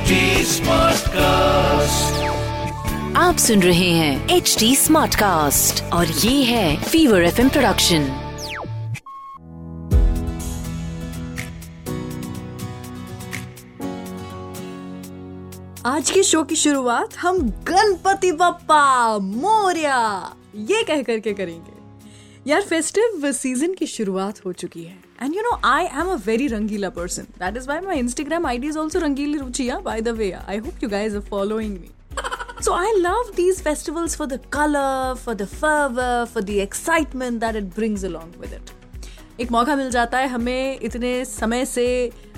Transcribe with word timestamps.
HD 0.00 0.16
Smartcast. 0.44 2.04
आप 3.16 3.36
सुन 3.38 3.62
रहे 3.62 3.90
हैं 3.90 4.28
एच 4.28 4.56
डी 4.58 4.76
स्मार्ट 4.76 5.14
कास्ट 5.14 5.82
और 5.92 6.06
ये 6.06 6.44
है 6.44 6.82
फीवर 6.82 7.22
एफ़ 7.22 7.40
प्रोडक्शन 7.48 8.02
आज 15.86 16.10
के 16.10 16.22
शो 16.22 16.42
की 16.42 16.56
शुरुआत 16.56 17.16
हम 17.16 17.38
गणपति 17.50 18.32
बप्पा 18.32 19.18
मोरिया 19.18 20.34
ये 20.56 20.82
कह 20.82 21.02
करके 21.02 21.32
करेंगे। 21.32 21.78
यार 22.50 22.62
फेस्टिव 22.62 23.32
सीज़न 23.32 23.74
की 23.74 23.86
शुरुआत 23.86 24.44
हो 24.46 24.52
चुकी 24.52 24.84
है। 24.84 25.09
And 25.21 25.35
you 25.35 25.41
know 25.41 25.59
I 25.65 25.85
am 26.01 26.07
a 26.11 26.15
very 26.25 26.47
Rangeela 26.47 26.89
person 26.99 27.23
that 27.39 27.57
is 27.57 27.67
why 27.67 27.79
my 27.85 27.99
Instagram 27.99 28.45
I 28.47 28.57
D 28.57 28.67
is 28.67 28.77
also 28.77 28.99
Rangeeli 28.99 29.37
रुचिया 29.37 29.79
by 29.89 30.01
the 30.01 30.15
way 30.21 30.31
I 30.47 30.57
hope 30.65 30.83
you 30.83 30.89
guys 30.89 31.15
are 31.15 31.21
following 31.29 31.77
me 31.79 31.89
So 32.65 32.73
I 32.73 32.89
love 32.99 33.27
these 33.37 33.57
festivals 33.63 34.13
for 34.19 34.25
the 34.33 34.37
color, 34.55 35.15
for 35.23 35.33
the 35.39 35.45
fervor, 35.53 36.11
for 36.35 36.41
the 36.49 36.55
excitement 36.65 37.41
that 37.43 37.57
it 37.59 37.65
brings 37.79 38.05
along 38.09 38.29
with 38.43 38.53
it. 38.57 38.71
एक 39.41 39.51
मौका 39.51 39.75
मिल 39.75 39.89
जाता 39.95 40.17
है 40.17 40.27
हमें 40.35 40.79
इतने 40.89 41.11
समय 41.31 41.65
से 41.73 41.85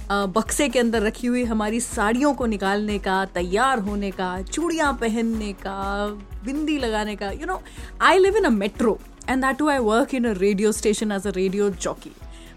अ, 0.10 0.26
बक्से 0.38 0.68
के 0.70 0.80
अंदर 0.80 1.02
रखी 1.04 1.28
हुई 1.28 1.44
हमारी 1.54 1.80
साड़ियों 1.90 2.34
को 2.42 2.46
निकालने 2.56 2.98
का 3.08 3.24
तैयार 3.38 3.80
होने 3.90 4.12
का 4.20 4.32
चूड़ियाँ 4.52 4.92
पहनने 5.02 5.52
का 5.66 5.78
बिंदी 6.46 6.78
लगाने 6.88 7.16
का 7.22 7.32
you 7.32 7.46
know 7.48 7.62
I 8.10 8.18
live 8.20 8.38
in 8.38 8.44
a 8.46 8.50
metro 8.60 8.98
and 9.30 9.44
that 9.46 9.58
too 9.58 9.70
I 9.70 9.78
work 9.92 10.14
in 10.16 10.26
a 10.30 10.34
radio 10.40 10.72
station 10.82 11.12
as 11.12 11.28
a 11.28 11.32
radio 11.36 11.70
jockey 11.88 12.12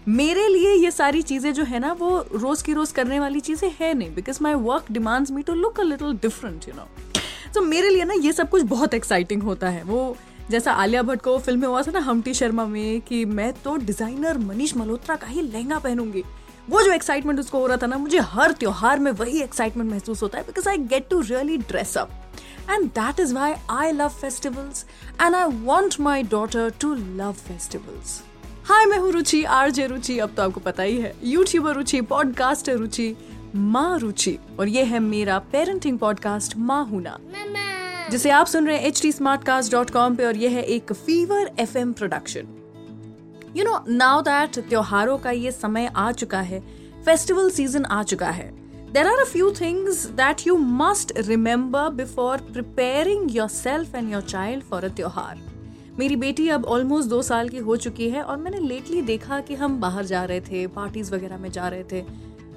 मेरे 0.06 0.46
लिए 0.48 0.72
ये 0.74 0.90
सारी 0.90 1.22
चीज़ें 1.22 1.52
जो 1.54 1.64
है 1.64 1.78
ना, 1.78 1.92
वो 1.92 2.18
रोज़ 2.34 2.62
की 2.64 2.72
रोज़ 2.72 2.92
करने 2.94 3.18
वाली 3.20 3.40
चीज़ें 3.40 3.70
है 3.80 3.92
नहीं 3.94 4.14
because 4.14 4.38
my 4.42 4.54
work 4.54 4.90
demands 4.92 5.30
me 5.30 5.42
to 5.42 5.54
look 5.54 5.80
a 5.80 5.82
little 5.82 6.12
different 6.22 6.68
you 6.68 6.74
know 6.74 6.86
तो 7.54 7.60
मेरे 7.62 7.88
लिए 7.90 8.04
ना 8.04 8.14
ये 8.14 8.32
सब 8.32 8.48
कुछ 8.50 8.62
बहुत 8.64 8.94
एक्साइटिंग 8.94 9.42
होता 9.42 9.68
है। 9.68 9.82
वो 9.84 10.16
जैसा 10.50 10.72
आलिया 10.74 11.02
भट्ट 11.02 11.22
को 11.22 11.38
फ़िल्म 11.38 11.60
में 11.60 11.68
हुआ 11.68 11.82
था 11.82 11.90
ना 11.90 12.00
हमटी 12.00 12.34
शर्मा 12.34 12.66
में, 12.66 13.00
कि 13.00 13.24
मैं 13.24 13.52
तो 13.54 13.76
डिज़ाइनर 13.78 14.38
मनीष 14.38 14.76
मल्होत्रा 14.76 15.16
का 15.16 15.26
ही 15.26 15.42
लहंगा 15.42 15.78
पहनूँगी। 15.78 16.22
वो 16.68 16.82
जो 16.82 16.92
एक्साइटमेंट 16.92 17.40
उसको 17.40 17.58
हो 17.58 17.66
रहा 17.66 17.76
था 17.76 17.86
ना, 17.86 17.96
मुझे 17.96 18.18
हर 18.20 18.52
त्योहार 18.52 18.98
में 18.98 19.10
वही 19.12 19.40
एक्साइटमेंट 19.42 19.90
महसूस 19.90 20.22
होता 20.22 20.38
है 20.38 20.44
because 20.44 20.68
I 20.68 20.78
get 20.86 21.08
to 21.10 21.20
really 21.22 21.58
dress 21.58 21.96
up 21.98 22.10
and 22.70 22.86
that 22.92 23.20
is 23.20 23.34
why 23.34 23.54
I 23.70 23.92
love 23.92 24.08
festivals 24.20 24.84
and 25.20 25.34
I 25.34 25.44
want 25.64 26.00
my 26.00 26.22
daughter 26.30 26.72
to 26.80 26.94
love 26.94 27.32
festivals 27.42 28.20
hi 28.66 28.84
मैं 28.86 28.96
हूँ 28.98 29.10
रुचि 29.12 29.42
आर 29.44 29.70
जे 29.70 29.86
रुचि 29.86 30.18
अब 30.18 30.32
तो 30.36 30.42
आपको 30.42 30.60
पता 30.60 30.82
ही 30.82 30.96
है। 31.00 31.12
यूट्यूबर 31.24 31.74
रुचि 31.74 32.00
पॉडकास्टर 32.02 32.76
रुचि 32.76 33.14
माँ 33.54 33.98
रुचि 33.98 34.36
और 34.60 34.68
ये 34.68 34.82
है 34.84 34.98
मेरा 35.00 35.38
पेरेंटिंग 35.52 35.98
पॉडकास्ट 35.98 36.56
माँ 36.58 36.84
हुना 36.86 37.16
जिसे 38.10 38.30
आप 38.30 38.46
सुन 38.46 38.66
रहे 38.66 38.76
हैं 38.76 38.84
H 38.84 39.02
T 39.02 39.12
Smartcast 39.44 39.72
dot 39.72 39.90
com 39.90 40.16
पे 40.16 40.24
और 40.24 40.36
ये 40.36 40.48
है 40.48 40.62
एक 40.62 40.92
fever 40.92 41.50
F 41.58 41.78
M 41.78 41.92
production 41.92 42.48
you 43.56 43.64
know 43.64 43.78
now 43.88 44.20
that 44.22 44.58
त्योहारों 44.58 45.18
का 45.18 45.30
ये 45.30 45.52
समय 45.52 45.90
आ 45.96 46.10
चुका 46.12 46.40
है 46.40 46.60
फेस्टिवल 47.06 47.50
सीज़न 47.50 47.84
आ 47.84 48.02
चुका 48.02 48.30
है 48.30 48.50
there 48.92 49.06
are 49.06 49.18
a 49.18 49.24
few 49.24 49.50
things 49.60 50.06
that 50.16 50.46
you 50.46 50.56
must 50.78 51.12
remember 51.18 51.88
before 51.94 52.50
preparing 52.52 53.36
yourself 53.48 53.94
and 53.94 54.12
your 54.12 54.22
child 54.22 54.64
for 54.64 54.84
a 54.84 54.88
त्योहार। 54.88 55.55
मेरी 55.98 56.16
बेटी 56.16 56.48
अब 56.48 56.64
ऑलमोस्ट 56.64 57.08
दो 57.08 57.20
साल 57.22 57.48
की 57.48 57.58
हो 57.58 57.76
चुकी 57.76 58.08
है 58.10 58.22
और 58.22 58.36
मैंने 58.36 58.58
लेटली 58.58 59.02
देखा 59.02 59.40
कि 59.40 59.54
हम 59.54 59.78
बाहर 59.80 60.04
जा 60.04 60.24
रहे 60.24 60.40
थे 60.40 60.66
पार्टीज़ 60.66 61.14
वगैरह 61.14 61.38
में 61.38 61.50
जा 61.50 61.68
रहे 61.68 61.84
थे। 61.92 62.00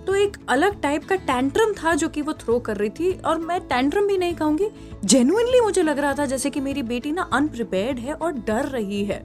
तो 0.07 0.15
एक 0.15 0.37
अलग 0.49 0.79
टाइप 0.81 1.03
का 1.03 1.15
टैंट्रम 1.15 1.73
था 1.73 1.93
जो 1.95 2.09
कि 2.09 2.21
वो 2.21 2.33
थ्रो 2.33 2.57
कर 2.59 2.77
रही 2.77 2.89
थी 2.89 3.11
और 3.21 3.39
मैं 3.39 3.59
टैंट्रम 3.67 4.07
भी 4.07 4.17
नहीं 4.17 4.35
कहूँगी 4.35 4.69
जेन्युइनली 5.05 5.61
मुझे 5.61 5.81
लग 5.81 5.99
रहा 5.99 6.13
था 6.13 6.25
जैसे 6.25 6.49
कि 6.49 6.59
मेरी 6.59 6.83
बेटी 6.83 7.11
ना 7.11 7.29
अनप्रिपेयर्ड 7.33 7.99
है 7.99 8.13
और 8.13 8.31
डर 8.47 8.65
रही 8.67 9.03
है। 9.05 9.23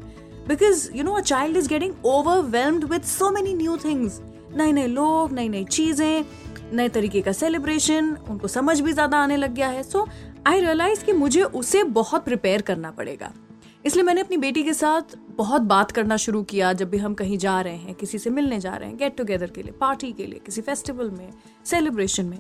Because 0.49 0.89
you 0.97 1.05
know 1.05 1.13
a 1.13 1.21
child 1.23 1.57
is 1.57 1.69
getting 1.69 1.95
overwhelmed 2.07 2.85
with 2.85 3.03
so 3.03 3.31
many 3.31 3.55
new 3.55 3.77
things 3.77 4.21
नए 4.57 4.73
नए 4.73 4.87
लोग 4.87 5.33
नई 5.33 5.49
नई 5.49 5.65
चीज़ें, 5.65 6.25
नए 6.73 6.89
तरीके 6.89 7.21
का 7.21 7.33
सेलिब्रेशन 7.33 8.17
उनको 8.31 8.49
समझ 8.49 8.81
भी 8.81 8.93
ज़्यादा 8.93 9.19
आने 9.19 9.37
लग 9.37 9.55
गया 9.55 9.69
है। 9.69 9.83
सो 9.83 10.07
आई 10.47 10.61
रियलाइज़ 10.61 11.05
कि 11.05 11.13
मुझे 11.13 11.43
उसे 11.43 11.83
बहुत 11.85 12.25
प्रिपेयर 12.25 12.63
करना 12.63 12.91
पड़ेगा। 12.91 13.33
इसलिए 13.85 14.05
मैंने 14.05 14.21
अपनी 14.21 14.37
बेटी 14.37 14.63
के 14.63 14.73
साथ 14.75 15.17
बहुत 15.37 15.63
बात 15.63 15.91
करना 15.91 16.17
शुरू 16.17 16.43
किया 16.43 16.73
जब 16.73 16.91
भी 16.91 16.99
हम 16.99 17.15
कहीं 17.15 17.39
जा 17.39 17.61
रहे 17.61 17.77
हैं, 17.77 17.95
किसी 17.95 18.19
से 18.19 18.31
मिलने 18.31 18.61
जा 18.61 18.75
रहे 18.75 18.89
हैं 18.89 18.97
गेट 18.99 19.17
टुगेदर 19.17 19.51
के 19.51 19.63
लिए 19.63 19.73
पार्टी 19.81 20.13
के 20.13 20.27
लिए, 20.27 20.41
किसी 20.47 20.61
फेस्टिवल 20.61 21.11
में 21.11 21.33
सेलिब्रेशन 21.67 22.27
में। 22.27 22.39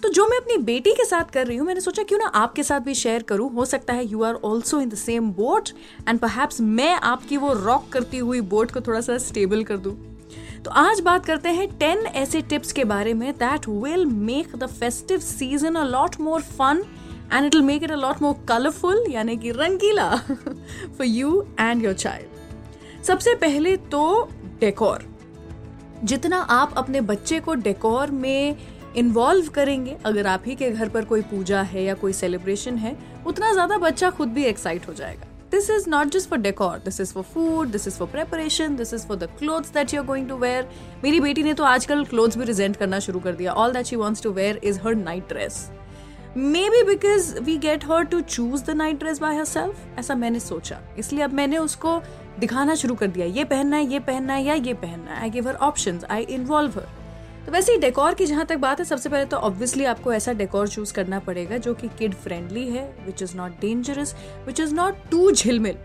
तो 0.00 0.08
जो 0.08 0.26
मैं 0.28 0.36
अपनी 0.36 0.56
बेटी 0.64 0.92
के 0.92 1.04
साथ 1.04 1.30
कर 1.32 1.46
रही 1.46 1.56
हूँ, 1.56 1.66
मैंने 1.66 1.80
सोचा 1.80 2.02
क्यों 2.02 2.18
ना 2.18 2.26
आपके 2.36 2.62
साथ 2.62 2.80
भी 2.80 2.94
शेयर 2.94 3.22
करूँ। 3.22 3.50
हो 3.54 3.64
सकता 3.64 3.92
है 3.92 4.06
you 4.06 4.22
are 4.22 4.34
also 4.34 4.80
in 4.80 4.88
the 4.88 4.94
same 4.96 5.30
boat 5.32 5.68
and 6.08 6.18
perhaps 6.18 6.60
मैं 6.60 6.92
आपकी 6.94 7.36
वो 7.36 7.52
रॉक 7.54 7.88
करती 7.92 8.18
हुई 8.18 8.40
बोट 8.42 8.70
को 8.70 8.80
थोड़ा 8.80 9.00
सा 9.00 9.18
स्टेबल 9.20 9.64
कर 9.64 9.76
दूँ। 9.78 9.94
तो 10.64 10.70
आज 10.72 11.00
बात 11.00 11.26
करते 11.26 11.48
हैं 11.48 11.68
टेन 11.78 11.98
ऐसे 11.98 12.40
टिप्स 12.42 12.72
के 12.72 12.84
बारे 12.86 13.14
में 13.14 13.32
that 13.34 13.68
will 13.68 14.06
make 14.06 14.56
the 14.56 14.66
festive 14.70 15.18
season 15.20 15.74
a 15.74 15.84
lot 15.84 16.20
more 16.20 16.40
fun 16.40 16.82
and 17.32 17.46
it 17.46 17.54
will 17.54 17.64
make 17.64 17.82
it 17.82 17.90
a 17.90 17.96
lot 17.96 18.22
more 18.22 18.34
colourful 18.48 19.04
यानी 19.10 19.36
कि 19.36 19.50
रंगीला 19.52 20.10
for 20.16 21.04
you 21.04 21.44
and 21.60 21.84
your 21.84 21.94
child 21.94 23.04
सबसे 23.04 23.34
पहले 23.36 23.76
तो 23.92 24.28
डेकोर 24.60 25.04
जितना 26.04 26.38
आप 26.52 26.74
अपने 26.78 27.00
बच्चे 27.02 27.40
को 27.40 27.54
डेकोर 27.54 28.10
में 28.10 28.56
इन्वॉल्व 28.96 29.48
करेंगे, 29.54 29.96
अगर 30.06 30.26
आप 30.26 30.42
ही 30.46 30.54
के 30.56 30.70
घर 30.70 30.88
पर 30.88 31.04
कोई 31.04 31.22
पूजा 31.22 31.62
है 31.62 31.82
या 31.84 31.94
कोई 31.94 32.12
सेलिब्रेशन 32.12 32.76
है, 32.76 32.96
उतना 33.26 33.52
ज़्यादा 33.52 33.76
बच्चा 33.78 34.10
खुद 34.10 34.28
भी 34.28 34.44
एक्साइट 34.44 34.86
हो 34.88 34.94
जाएगा. 34.94 35.26
This 35.50 35.68
is 35.70 35.88
not 35.90 36.08
just 36.08 36.28
for 36.30 36.38
decor 36.38 36.78
this 36.84 37.00
is 37.00 37.12
for 37.14 37.22
food 37.24 37.68
this 37.72 37.86
is 37.88 37.98
for 37.98 38.08
preparation 38.08 38.76
this 38.76 38.94
is 38.94 39.06
for 39.06 39.16
the 39.16 39.28
clothes 39.38 39.72
that 39.74 39.94
you 39.94 40.00
are 40.00 40.06
going 40.06 40.28
to 40.28 40.36
wear 40.36 40.68
मेरी 41.04 41.20
बेटी 41.20 41.42
ने 41.42 41.54
तो 41.54 41.64
आजकल 41.64 42.04
क्लोथ्स 42.04 42.38
भी 42.38 42.44
रिजेंट 42.44 42.76
करना 42.76 42.98
शुरू 43.00 43.20
कर 43.20 43.32
दिया. 43.32 43.52
All 43.52 43.72
that 43.72 43.86
she 43.86 43.96
wants 43.96 44.22
to 44.22 44.32
wear 44.32 44.60
is 44.64 44.80
her 44.84 44.94
night 44.94 45.28
dress 45.28 45.68
maybe 46.70 46.82
because 46.84 47.38
we 47.40 47.56
get 47.58 47.84
her 47.84 48.04
to 48.04 48.20
choose 48.20 48.64
the 48.64 48.70
night 48.70 48.98
dress 48.98 49.18
by 49.20 49.36
herself 49.44 49.98
ऐसा 49.98 50.14
मैंने 50.14 50.40
सोचा। 50.40 50.80
इसलिए 50.98 51.22
अब 51.24 51.32
मैंने 51.32 51.58
उसको 51.58 52.00
दिखाना 52.38 52.74
शुरू 52.74 52.94
कर 52.94 53.06
दिया। 53.06 53.26
ये 53.26 53.44
पहनना 53.44 53.76
है, 53.76 53.86
ये 53.86 53.98
पहनना 54.00 54.32
है 54.32 54.44
या 54.44 54.54
ये 54.54 54.74
पहनना 54.74 55.10
है। 55.10 55.20
I 55.22 55.30
give 55.30 55.48
her 55.48 55.54
option 55.56 56.00
I 56.10 56.22
involve 56.30 56.78
her 56.78 56.86
तो 57.46 57.52
वैसे 57.52 57.72
ही 57.72 57.78
डेकोर 57.78 58.14
की 58.14 58.26
जहाँ 58.26 58.44
तक 58.46 58.56
बात 58.58 58.78
है, 58.78 58.84
सबसे 58.84 59.08
पहले 59.08 59.24
तो 59.24 59.36
ऑब्वियसली 59.38 59.84
आपको 59.86 60.12
ऐसा 60.12 60.32
डेकोर 60.32 60.68
चूज़ 60.68 60.92
करना 60.94 61.18
पड़ेगा 61.18 61.58
जो 61.58 61.74
कि 61.74 61.88
किड 61.98 62.14
फ्रेंडली 62.14 62.66
है 62.68 62.84
which 63.06 63.22
is 63.22 63.36
not 63.36 63.60
dangerous 63.60 64.14
which 64.46 64.60
is 64.60 64.74
not 64.74 64.96
too 65.10 65.30
झिलमिल। 65.32 65.76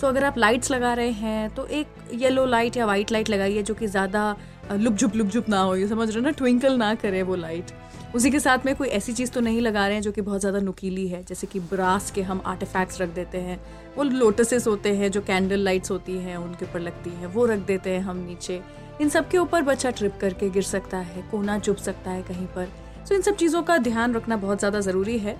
सो 0.00 0.06
अगर 0.06 0.24
आप 0.24 0.38
लाइट्स 0.38 0.70
लगा 0.70 0.92
रहे 0.94 1.10
हैं 1.10 1.48
तो 1.54 1.66
एक 1.68 1.86
येलो 2.14 2.44
लाइट 2.46 2.76
या 2.76 2.86
वाइट 2.86 3.12
लाइट 3.12 3.28
लगाइए 3.30 3.62
जो 3.62 3.74
कि 3.74 3.86
ज़्यादा 3.86 4.36
लुपझुप 4.72 5.16
लुपझुप 5.16 5.48
ना 5.48 5.60
हो। 5.60 5.76
ये 5.76 5.88
समझ 5.88 6.08
रहे 6.08 6.18
हो 6.18 6.24
ना? 6.24 6.30
ट्विंकल 6.30 6.76
ना 6.78 6.94
करे 6.94 7.22
वो 7.22 7.36
लाइट 7.36 7.70
उसी 8.16 8.30
के 8.30 8.38
साथ 8.40 8.64
में 8.66 8.74
कोई 8.76 8.88
ऐसी 8.88 9.12
चीज़ 9.12 9.30
तो 9.30 9.40
नहीं 9.40 9.60
लगा 9.60 9.86
रहे 9.86 9.94
हैं 9.94 10.02
जो 10.02 10.10
कि 10.12 10.20
बहुत 10.20 10.40
ज़्यादा 10.40 10.58
नुकीली 10.60 11.06
है, 11.08 11.22
जैसे 11.22 11.46
कि 11.46 11.60
ब्रास 11.62 12.10
के 12.10 12.22
हम 12.22 12.40
आर्टिफैक्ट्स 12.46 13.00
रख 13.00 13.08
देते 13.14 13.38
हैं, 13.38 13.58
वो 13.96 14.02
लोटसेस 14.04 14.66
होते 14.66 14.94
हैं 14.96 15.10
जो 15.10 15.20
कैंडल 15.22 15.60
लाइट्स 15.60 15.90
होती 15.90 16.12
हैं, 16.18 16.36
उनके 16.36 16.64
ऊपर 16.64 16.80
लगती 16.80 17.10
हैं, 17.10 17.26
वो 17.26 17.44
रख 17.46 17.58
देते 17.66 17.90
हैं 17.90 18.00
हम 18.02 18.16
नीचे। 18.18 18.60
इन 19.00 19.08
सब 19.08 19.28
के 19.28 19.38
ऊपर 19.38 19.62
बच्चा 19.62 19.90
ट्रिप 19.90 20.16
करके 20.20 20.48
गिर 20.50 20.62
सकता 20.62 20.98
है, 20.98 21.22
कोना 21.30 21.58
चुभ 21.58 21.76
सकता 21.78 22.10
है 22.10 22.22
कहीं 22.22 22.46
पर। 22.46 22.68
सो 23.08 23.14
इन 23.14 23.22
सब 23.22 23.36
चीज़ों 23.36 23.62
का 23.62 23.78
ध्यान 23.80 24.14
रखना 24.14 24.36
बहुत 24.38 24.58
ज़्यादा 24.58 24.80
ज़रूरी 24.80 25.18
है। 25.18 25.36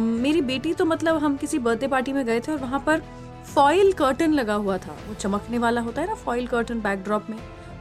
मेरी 0.00 0.40
बेटी 0.42 0.74
तो 0.74 0.84
मतलब 0.86 1.16
हम 1.16 1.36
किसी 1.36 1.58
बर्थडे 1.60 1.88
पार्टी 1.88 2.12
में 2.12 2.24
गए 2.26 2.40
थे 2.40 2.52
और 2.52 2.58
वहाँ 2.58 2.82
पर 2.86 3.02
फॉइल 3.46 3.92
कर्टन 3.92 4.32
लगा 4.32 4.54
हुआ 4.56 4.78
था, 4.78 4.96
वो 5.08 5.14
चमकने 5.14 5.58
वाला 5.58 5.80
होता 5.80 6.02
है 6.02 6.08
ना 6.08 6.14
फॉइल 6.16 6.46
कर्टन 6.46 6.80
बैकड्रॉप 6.80 7.30
में। 7.30 7.38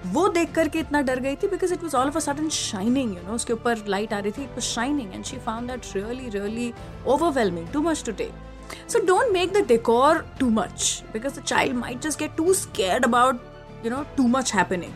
वो 0.08 0.28
देख 0.30 0.52
करके 0.56 0.80
इतना 0.80 1.02
डर 1.02 1.20
गई 1.20 1.36
थी 1.36 1.48
because 1.48 1.74
it 1.74 1.84
was 1.84 1.96
all 1.96 2.08
of 2.08 2.18
a 2.18 2.20
sudden 2.20 2.50
shining 2.50 3.16
you 3.16 3.24
know 3.28 3.34
उसके 3.36 3.54
ऊपर 3.54 3.84
लाइट 3.88 4.14
आ 4.14 4.20
रही 4.20 4.32
थी 4.32 4.44
it 4.44 4.50
was 4.50 4.66
shining 4.66 5.14
and 5.14 5.26
she 5.26 5.38
found 5.38 5.72
that 5.72 5.96
really 5.96 6.30
really 6.30 6.72
overwhelming 7.08 7.68
too 7.68 7.82
much 7.82 8.04
to 8.06 8.12
take 8.12 8.90
so 8.90 9.06
don't 9.06 9.32
make 9.34 9.54
the 9.54 9.66
decor 9.68 10.26
too 10.40 10.50
much 10.50 11.04
because 11.14 11.40
the 11.40 11.44
child 11.44 11.76
might 11.76 12.02
just 12.02 12.20
get 12.20 12.36
too 12.38 12.54
scared 12.54 13.06
about 13.06 13.42
you 13.86 13.92
know 13.92 14.04
too 14.18 14.28
much 14.28 14.54
happening 14.56 14.94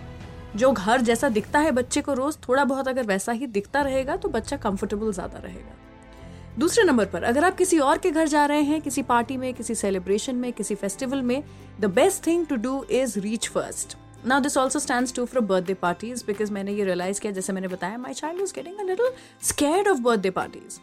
जो 0.55 0.71
घर 0.71 1.01
जैसा 1.01 1.29
दिखता 1.29 1.59
है 1.59 1.71
बच्चे 1.71 2.01
को 2.01 2.13
रोज, 2.13 2.37
थोड़ा 2.47 2.63
बहुत 2.63 2.87
अगर 2.87 3.05
वैसा 3.05 3.31
ही 3.31 3.47
दिखता 3.47 3.81
रहेगा 3.81 4.15
तो 4.15 4.29
बच्चा 4.29 4.57
कंफर्टेबल 4.57 5.11
ज़्यादा 5.11 5.39
रहेगा। 5.39 5.75
दूसरे 6.59 6.83
नंबर 6.83 7.05
पर, 7.05 7.23
अगर 7.23 7.43
आप 7.43 7.55
किसी 7.57 7.79
और 7.79 7.97
के 7.97 8.11
घर 8.11 8.27
जा 8.27 8.45
रहे 8.45 8.61
हैं, 8.61 8.81
किसी 8.81 9.01
पार्टी 9.03 9.37
में, 9.37 9.53
किसी 9.53 9.75
सेलिब्रेशन 9.75 10.35
में, 10.35 10.51
किसी 10.53 10.75
फेस्टिवल 10.75 11.21
में 11.21 11.43
the 11.79 11.85
best 11.85 12.25
thing 12.27 12.45
to 12.47 12.55
do 12.55 12.83
is 12.91 13.19
reach 13.19 13.49
first 13.49 13.97
now 14.25 14.39
this 14.39 14.57
also 14.57 14.79
stand 14.79 15.07
to 15.15 15.25
for 15.25 15.41
birthday 15.43 15.73
parties 15.75 16.23
because 16.27 16.51
मैंने 16.53 16.73
ये 16.73 16.83
रियलाइज़ 16.85 17.19
किया, 17.21 17.31
जैसे 17.33 17.53
मैंने 17.53 17.67
बताया 17.67 17.97
my 17.97 18.13
child 18.13 18.41
is 18.41 18.53
getting 18.55 18.79
a 18.79 18.83
little 18.83 19.11
scared 19.43 19.87
of 19.87 19.99
birthday 20.01 20.29
parties 20.31 20.79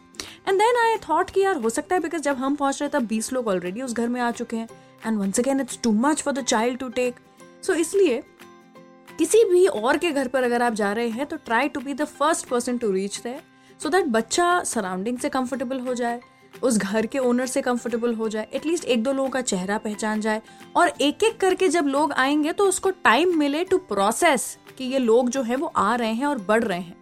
and 0.47 0.59
then 0.59 0.77
I 0.77 0.97
thought 1.09 1.29
कि 1.29 1.41
यार, 1.41 1.57
हो 1.57 1.69
सकता 1.69 1.95
है 1.95 2.01
बिकॉज़ 2.01 2.21
जब 2.21 2.35
हम 2.37 2.55
पहुँच 2.55 2.81
रहे 2.81 2.89
तब 2.89 3.07
बीस 3.07 3.31
लोग 3.33 3.47
ऑलरेडी 3.47 3.81
उस 3.81 3.93
घर 3.93 4.07
में 4.07 4.19
आ 4.21 4.31
चुके 4.31 4.57
हैं। 4.57 4.67
And 5.05 5.17
once 5.19 5.39
again 5.39 5.59
it's 5.61 5.79
too 5.83 5.91
much 5.91 6.21
for 6.21 6.33
the 6.33 6.43
child 6.43 6.79
to 6.79 6.89
take 6.91 7.15
so 7.65 7.73
इसलिए 7.75 8.21
किसी 9.17 9.43
भी 9.45 9.65
और 9.67 9.97
के 9.97 10.11
घर 10.11 10.27
पर 10.27 10.43
अगर 10.43 10.61
आप 10.61 10.73
जा 10.73 10.91
रहे 10.93 11.09
हैं 11.09 11.25
तो 11.25 11.37
try 11.45 11.69
to 11.69 11.79
be 11.79 11.93
the 11.93 12.05
first 12.09 12.47
person 12.47 12.77
to 12.77 12.91
reach 12.91 13.19
there 13.21 13.41
so 13.79 13.89
that 13.89 14.05
बच्चा 14.09 14.63
सराउंडिंग 14.63 15.17
से 15.17 15.29
कंफर्टेबल 15.29 15.79
हो 15.79 15.93
जाए। 15.93 16.21
उस 16.63 16.77
घर 16.77 17.05
के 17.05 17.19
ओनर 17.19 17.45
से 17.45 17.61
कंफर्टेबल 17.61 18.13
हो 18.13 18.29
जाए 18.29 18.47
एटलीस्ट 18.53 18.85
एक 18.85 19.03
दो 19.03 19.13
लोगों 19.13 19.29
का 19.29 19.41
चेहरा 19.41 19.77
पहचान 19.77 20.21
जाए। 20.21 20.41
और 20.75 20.87
एक 21.01 21.23
एक 21.23 21.39
करके 21.39 21.67
जब 21.67 21.85
लोग 21.85 22.11
आएँगे 22.13 22.51
तो 22.53 22.67
उसको 22.67 22.89
टाइम 22.89 23.37
मिले 23.39 23.63
टू 23.63 23.77
प्रोसेस 23.77 24.57
कि 24.77 24.83
ये 24.83 24.99
लोग 24.99 25.29
जो 25.29 25.41
है, 25.41 25.55
वो 25.55 25.67
आ 25.67 25.95
रहे 25.95 26.13
हैं 26.13 26.25
और 26.25 26.37
बढ़ 26.37 26.63
रहे 26.63 26.79
हैं। 26.79 26.97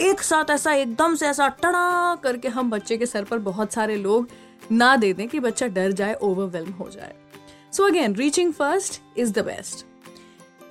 एक 0.00 0.22
साथ 0.22 0.50
ऐसा, 0.50 0.72
एकदम 0.72 1.14
से 1.14 1.26
ऐसा 1.26 1.48
टड़ा 1.48 2.14
करके 2.14 2.48
हम 2.48 2.70
बच्चे 2.70 2.96
के 2.98 3.06
सर 3.06 3.24
पर 3.24 3.38
बहुत 3.38 3.72
सारे 3.72 3.96
लोग 3.96 4.28
ना 4.72 4.96
दे 4.96 5.12
दें 5.12 5.28
कि 5.28 5.40
बच्चा 5.40 5.66
डर 5.66 5.92
जाए 5.92 6.14
ओवरवेलम 6.14 6.72
हो 6.72 6.88
जाए। 6.90 7.14
So 7.72 7.84
again 7.84 8.14
reaching 8.14 8.52
first 8.52 9.00
is 9.16 9.32
the 9.32 9.38
best 9.38 9.84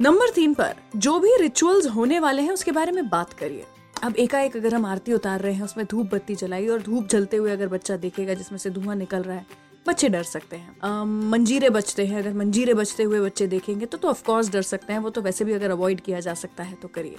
number 0.01 0.29
तीन 0.29 0.53
पर, 0.53 0.75
जो 0.95 1.19
भी 1.19 1.35
रिचुअल्स 1.37 1.87
होने 1.87 2.19
वाले 2.19 2.41
हैं, 2.41 2.51
उसके 2.51 2.71
बारे 2.71 2.91
में 2.91 3.09
बात 3.09 3.33
करिए। 3.33 3.65
अब 4.03 4.15
एकाएक 4.15 4.55
अगर 4.57 4.73
हम 4.75 4.85
आरती 4.85 5.13
उतार 5.13 5.41
रहे 5.41 5.53
हैं, 5.53 5.63
उसमें 5.63 5.85
धूप 5.85 6.13
बत्ती 6.13 6.35
जलाई 6.35 6.67
और 6.67 6.81
धूप 6.81 7.07
जलते 7.07 7.37
हुए 7.37 7.51
अगर 7.51 7.67
बच्चा 7.67 7.95
देखेगा 7.97 8.33
जिसमें 8.33 8.57
से 8.59 8.69
धुआँ 8.69 8.95
निकल 8.95 9.23
रहा 9.23 9.35
है, 9.37 9.45
बच्चे 9.85 10.09
डर 10.09 10.23
सकते 10.23 10.55
हैं। 10.55 11.03
मंजीरे 11.29 11.69
बचते 11.69 12.05
हैं, 12.05 12.19
अगर 12.19 12.33
मंजीरे 12.35 12.73
बचते 12.73 13.03
हुए 13.03 13.19
बच्चे 13.21 13.47
देखेंगे 13.47 13.85
तो 13.85 13.97
तो 13.97 14.07
ऑफकोर्स 14.07 14.51
डर 14.51 14.61
सकते 14.61 14.93
हैं, 14.93 14.99
वो 14.99 15.09
तो 15.09 15.21
वैसे 15.21 15.45
भी 15.45 15.53
अगर 15.53 15.71
अवॉइड 15.71 16.01
किया 16.01 16.19
जा 16.19 16.33
सकता 16.35 16.63
है 16.63 16.75
तो 16.75 16.87
करिए। 16.87 17.17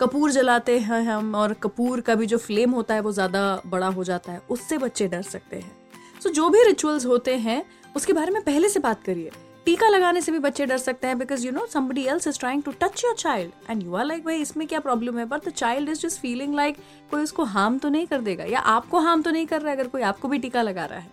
कपूर 0.00 0.30
जलाते 0.30 0.78
हैं 0.78 1.02
हम, 1.04 1.34
और 1.34 1.52
कपूर 1.54 2.00
का 2.00 2.14
भी 2.14 2.26
जो 2.26 2.38
फ्लेम 2.38 2.70
होता 2.70 2.94
है, 2.94 3.00
वो 3.00 3.12
ज़्यादा 3.12 3.60
बड़ा 3.66 3.86
हो 3.88 4.04
जाता 4.04 4.32
है, 4.32 4.42
उससे 4.50 4.78
बच्चे 4.78 5.08
डर 5.08 5.22
सकते 5.24 5.56
हैं। 5.56 5.76
सो 6.22 6.30
जो 6.30 6.48
भी 6.50 6.62
रिचुअल्स 6.64 7.06
होते 7.06 7.36
हैं, 7.38 7.62
उसके 7.96 8.12
बारे 8.12 8.30
में 8.30 8.42
पहले 8.44 8.68
से 8.68 8.80
बात 8.80 9.02
करिए। 9.04 9.30
टीका 9.68 9.88
लगाने 9.88 10.20
से 10.20 10.32
भी 10.32 10.38
बच्चे 10.38 10.66
डर 10.66 10.78
सकते 10.78 11.06
हैं 11.06 11.18
because 11.18 11.44
you 11.46 11.50
know 11.52 11.64
somebody 11.66 12.02
else 12.02 12.26
is 12.26 12.38
trying 12.38 12.62
to 12.62 12.72
touch 12.80 13.02
your 13.04 13.14
child 13.14 13.70
and 13.70 13.82
you 13.82 13.94
are 13.94 14.04
like 14.04 14.24
भाई, 14.24 14.36
इसमें 14.36 14.66
क्या 14.66 14.78
प्रॉब्लम 14.80 15.18
है? 15.18 15.24
But 15.24 15.48
the 15.48 15.50
child 15.50 15.88
is 15.88 16.00
just 16.00 16.20
feeling 16.20 16.54
like 16.54 16.76
कोई 17.10 17.22
उसको 17.22 17.44
हार्म 17.44 17.76
तो 17.78 17.88
नहीं 17.88 18.06
कर 18.06 18.20
देगा, 18.20 18.44
या 18.44 18.60
आपको 18.60 18.98
हार्म 18.98 19.22
तो 19.22 19.30
नहीं 19.30 19.46
कर 19.46 19.60
रहा 19.60 19.70
है 19.70 19.76
अगर 19.76 19.88
कोई 19.88 20.02
आपको 20.02 20.28
भी 20.28 20.38
टीका 20.38 20.62
लगा 20.62 20.84
रहा 20.84 20.98
है। 20.98 21.10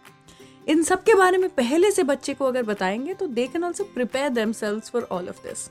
इन 0.67 0.83
सब 0.83 1.03
के 1.03 1.15
बारे 1.15 1.37
में 1.37 1.49
पहले 1.49 1.91
से 1.91 2.03
बच्चे 2.03 2.33
को 2.33 2.45
अगर 2.45 2.63
बताएँगे 2.63 3.13
तो 3.13 3.27
they 3.29 3.47
can 3.47 3.63
also 3.63 3.83
prepare 3.95 4.29
them 4.29 4.53
for 4.53 5.07
all 5.11 5.29
of 5.29 5.43
this 5.47 5.69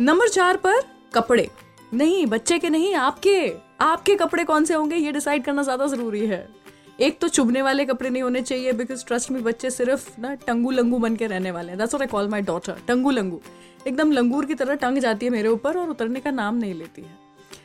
number 0.00 0.28
चार 0.30 0.56
पर 0.56 0.82
कपड़े। 1.14 1.48
नहीं, 1.94 2.26
बच्चे 2.26 2.58
के 2.58 2.70
नहीं, 2.70 2.94
आपके। 2.96 3.38
आपके 3.80 4.14
कपड़े 4.16 4.44
कौन 4.44 4.64
से 4.64 4.74
होंगे? 4.74 4.96
ये 4.96 5.12
डिसाइड 5.12 5.44
करना 5.44 5.62
ज़्यादा 5.62 5.86
ज़रूरी 5.86 6.26
है। 6.26 6.46
एक 6.98 7.18
तो 7.20 7.28
चुभने 7.28 7.62
वाले 7.62 7.84
कपड़े 7.84 8.10
नहीं 8.10 8.22
होने 8.22 8.40
चाहिए 8.42 8.72
बिकॉज़ 8.72 9.04
ट्रस्ट 9.06 9.30
में 9.30 9.42
बच्चे 9.44 9.70
सिर्फ़ 9.70 10.08
ना 10.20 10.34
टंगू 10.46 10.70
लंगू 10.70 10.98
बन 10.98 11.16
के 11.16 11.26
रहने 11.26 11.50
वाले 11.50 11.68
हैं। 11.68 11.78
That's 11.78 11.94
I 11.94 12.06
call 12.06 12.28
my 12.28 12.40
daughter 12.42 12.76
Tangu 12.88 13.10
Langu 13.10 13.40
एकदम 13.86 14.12
लंगूर 14.12 14.46
की 14.46 14.54
तरह 14.54 14.74
टंग 14.76 14.98
जाती 14.98 15.26
है 15.26 15.32
मेरे 15.32 15.48
ऊपर 15.48 15.76
और 15.76 15.90
उतरने 15.90 16.20
का 16.20 16.30
नाम 16.30 16.56
नहीं 16.56 16.74
लेती 16.74 17.02
है। 17.02 17.22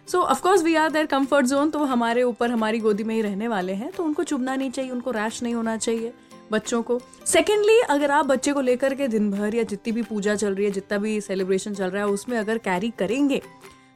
So 0.08 0.22
of course 0.22 0.64
we 0.64 0.74
are 0.76 0.90
there 0.92 1.06
comfort 1.06 1.46
zone 1.46 1.70
तो 1.70 1.84
हमारे 1.86 2.24
ऊपर, 2.24 2.52
हमारी 2.52 2.80
गोदी 2.80 3.04
में 3.04 3.14
ही 3.16 3.22
रहने 3.22 3.48
वाले 3.48 3.74
हैं 3.74 3.92
तो 3.92 4.04
उनको 4.04 4.24
चुभना 4.24 4.56
नहीं 4.56 4.72
चाहिए, 4.72 4.92
उनको 4.92 5.12
रैश 5.12 5.42
नहीं 5.44 5.54
होना 5.54 5.78
चाहिए 5.78 6.14
बच्चों 6.52 6.82
को। 6.84 7.00
सेकेंडली 7.26 7.80
अगर 7.90 8.12
आप 8.12 8.26
बच्चे 8.26 8.54
को 8.54 8.62
लेकर 8.62 8.94
के 8.94 9.08
दिन 9.08 9.30
भर 9.32 9.56
या 9.56 9.64
जितनी 9.66 9.92
भी 9.94 10.02
पूजा 10.04 10.36
चल 10.36 10.56
रही 10.56 10.66
है, 10.66 10.72
जितना 10.72 10.98
भी 10.98 11.20
सेलिब्रेशन 11.22 11.74
चल 11.74 11.86
रहा 11.86 12.04
है, 12.04 12.10
उसमें 12.10 12.38
अगर 12.38 12.58
कैरी 12.60 12.90
करेंगे 13.00 13.42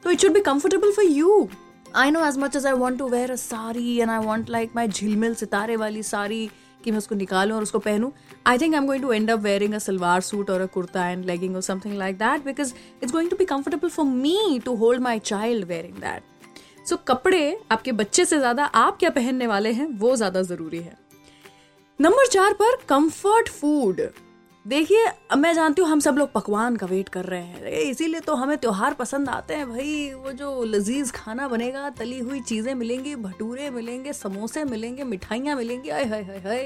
तो 0.04 0.10
it 0.10 0.20
should 0.20 0.32
be 0.32 0.40
comfortable 0.42 0.92
for 0.92 1.04
you 1.04 1.48
I 1.94 2.10
know 2.10 2.24
as 2.26 2.36
much 2.38 2.56
as 2.56 2.66
I 2.66 2.72
want 2.74 2.98
to 2.98 3.08
wear 3.08 3.30
a 3.30 3.36
sari 3.36 3.96
and 3.96 4.10
I 4.10 4.18
want 4.18 4.50
like 4.50 4.70
my 4.76 4.88
झिलमिल 4.88 5.34
सितारे 5.34 5.76
वाली 5.76 6.02
सारी 6.02 6.48
कि 6.84 6.90
मैं 6.90 6.98
उसको 6.98 7.14
निकालूं 7.14 7.56
और 7.56 7.62
उसको 7.62 7.78
पहनूं 7.78 8.10
I 8.46 8.58
think 8.58 8.74
I 8.74 8.80
am 8.80 8.86
going 8.86 9.02
to 9.02 9.12
end 9.12 9.30
up 9.30 9.40
wearing 9.40 9.74
a 9.74 9.78
salwar 9.78 10.20
suit 10.20 10.50
और 10.50 10.60
अ 10.60 10.66
कुर्ता 10.74 11.08
एंड 11.08 11.24
लेगिंग 11.24 11.54
और 11.56 11.62
something 11.62 11.94
like 11.94 12.18
that 12.18 12.44
because 12.44 12.74
it's 13.02 13.12
going 13.12 13.30
to 13.30 13.36
be 13.36 13.44
comfortable 13.44 13.88
for 13.88 14.06
me 14.06 14.60
to 14.64 14.74
hold 14.74 15.02
my 15.02 15.18
child 15.22 15.64
wearing 15.64 15.94
that 15.98 16.86
so 16.88 16.96
कपड़े 17.08 17.42
आपके 17.72 17.92
बच्चे 17.92 18.24
से 18.24 18.38
ज़्यादा 18.38 18.64
आप 18.76 18.98
क्या 18.98 19.10
पहनने 19.12 19.46
वाले 19.46 19.72
हैं 19.72 19.86
वो 19.98 20.14
ज़्यादा 20.16 20.42
ज़रूरी 20.42 20.80
है 20.80 20.96
नंबर 21.98 22.26
चार 22.28 22.52
पर 22.52 22.76
कंफर्ट 22.88 23.48
फ़ूड 23.50 24.00
देखिए, 24.64 25.04
मैं 25.36 25.52
जानती 25.54 25.82
हूँ 25.82 25.88
हम 25.90 26.00
सब 26.00 26.16
लोग 26.18 26.30
पकवान 26.32 26.76
का 26.76 26.86
वेट 26.86 27.08
कर 27.08 27.24
रहे 27.24 27.42
हैं। 27.42 27.70
इसीलिए 27.80 28.20
तो 28.20 28.34
हमें 28.34 28.56
त्यौहार 28.58 28.94
पसंद 28.94 29.28
आते 29.28 29.54
हैं। 29.54 29.68
भाई 29.70 30.12
वो 30.14 30.32
जो 30.32 30.62
लजीज 30.64 31.10
खाना 31.12 31.48
बनेगा, 31.48 31.90
तली 31.98 32.18
हुई 32.20 32.40
चीज़ें 32.40 32.74
मिलेंगी, 32.74 33.14
भटूरे 33.16 33.68
मिलेंगे, 33.70 34.12
समोसे 34.12 34.64
मिलेंगे, 34.64 35.04
मिठाइयाँ 35.04 35.56
मिलेंगी। 35.56 35.88
आय, 35.90 36.04
हाय 36.04 36.22
हाय 36.22 36.38
हाय। 36.38 36.62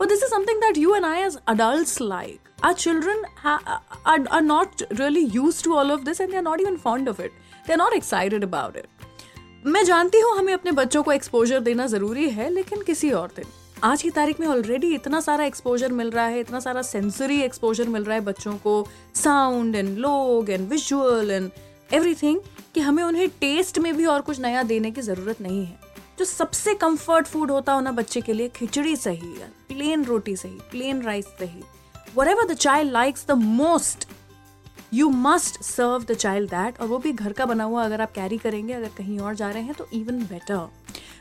But 0.00 0.08
this 0.08 0.22
is 0.22 0.30
something 0.30 0.60
that 0.60 0.78
you 0.78 0.94
and 0.94 1.04
I 1.04 1.20
as 1.20 1.38
adult 1.48 2.00
like 2.02 2.64
are 2.64 2.72
children 2.74 3.24
are 3.46 4.42
not 4.42 4.82
really 4.92 5.28
use 5.34 5.62
to 5.64 5.74
all 5.74 5.92
of 5.92 6.04
this 6.04 6.20
and 6.20 6.34
are 6.34 6.42
not 6.42 6.60
even 6.60 6.76
fond 6.78 7.08
of 7.08 7.22
it 7.22 7.32
they 7.66 7.72
are 7.72 7.78
not 7.78 7.92
excited 7.94 8.44
about 8.44 8.76
it 8.76 9.66
मैं 9.66 9.84
जानती 9.84 10.20
हूँ 10.20 10.36
हमें 10.38 10.52
अपने 10.52 10.72
बच्चों 10.72 11.02
को 11.02 11.12
exposure 11.12 11.60
देना 11.60 11.86
ज़रूरी 11.86 12.28
है, 12.30 12.48
लेकिन 12.50 12.82
किसी 12.82 13.10
और 13.12 13.32
दिन। 13.36 13.44
आज 13.84 14.02
की 14.02 14.10
तारीख 14.10 14.40
में 14.40 14.46
ऑलरेडी 14.46 14.92
इतना 14.94 15.20
सारा 15.20 15.44
एक्सपोजर 15.44 15.92
मिल 15.92 16.10
रहा 16.10 16.24
है, 16.24 16.40
इतना 16.40 16.58
सारा 16.60 16.82
सेंसरी 16.82 17.40
एक्सपोजर 17.42 17.88
मिल 17.88 18.04
रहा 18.04 18.14
है 18.14 18.20
बच्चों 18.20 18.52
को 18.56 18.86
साउंड 19.14 19.76
एंड 19.76 19.96
लोग 19.98 20.50
एंड 20.50 20.68
विजुअल 20.68 21.30
एंड 21.30 21.50
एवरीथिंग 21.92 22.38
कि 22.74 22.80
हमें 22.80 23.02
उन्हें 23.02 23.28
टेस्ट 23.40 23.78
में 23.78 23.92
भी 23.96 24.04
और 24.04 24.20
कुछ 24.20 24.40
नया 24.40 24.62
देने 24.62 24.90
की 24.90 25.00
ज़रूरत 25.00 25.40
नहीं 25.40 25.64
है। 25.64 25.78
जो 26.18 26.24
सबसे 26.24 26.74
कंफर्ट 26.74 27.26
फ़ूड 27.26 27.50
होता 27.50 27.72
हो 27.72 27.80
ना 27.80 27.92
बच्चे 27.92 28.20
के 28.20 28.32
लिए, 28.32 28.48
खिचड़ी 28.48 28.94
सही 28.96 29.34
प्लेन 29.68 30.04
रोटी 30.04 30.36
सही 30.36 30.58
प्लेन 30.70 31.02
राइस 31.02 31.26
सही। 31.40 31.62
Whatever 32.28 32.46
the 32.46 32.56
child 32.56 32.92
likes 32.92 33.26
the 33.28 33.32
most 33.32 34.06
you 34.92 35.08
must 35.08 35.60
serve 35.62 36.04
the 36.04 36.14
child 36.14 36.50
that 36.50 36.80
और 36.80 36.88
वो 36.88 36.98
भी 36.98 37.12
घर 37.12 37.32
का 37.32 37.46
बना 37.46 37.64
हुआ 37.64 37.84
अगर 37.84 38.00
आप 38.00 38.12
कैरी 38.12 38.38
करेंगे, 38.38 38.72
अगर 38.72 38.90
कहीं 38.98 39.18
और 39.18 39.34
जा 39.34 39.50
रहे 39.50 39.62
हैं 39.62 39.74
तो 39.74 39.88
इवन 39.92 40.22
बेटर 40.24 40.54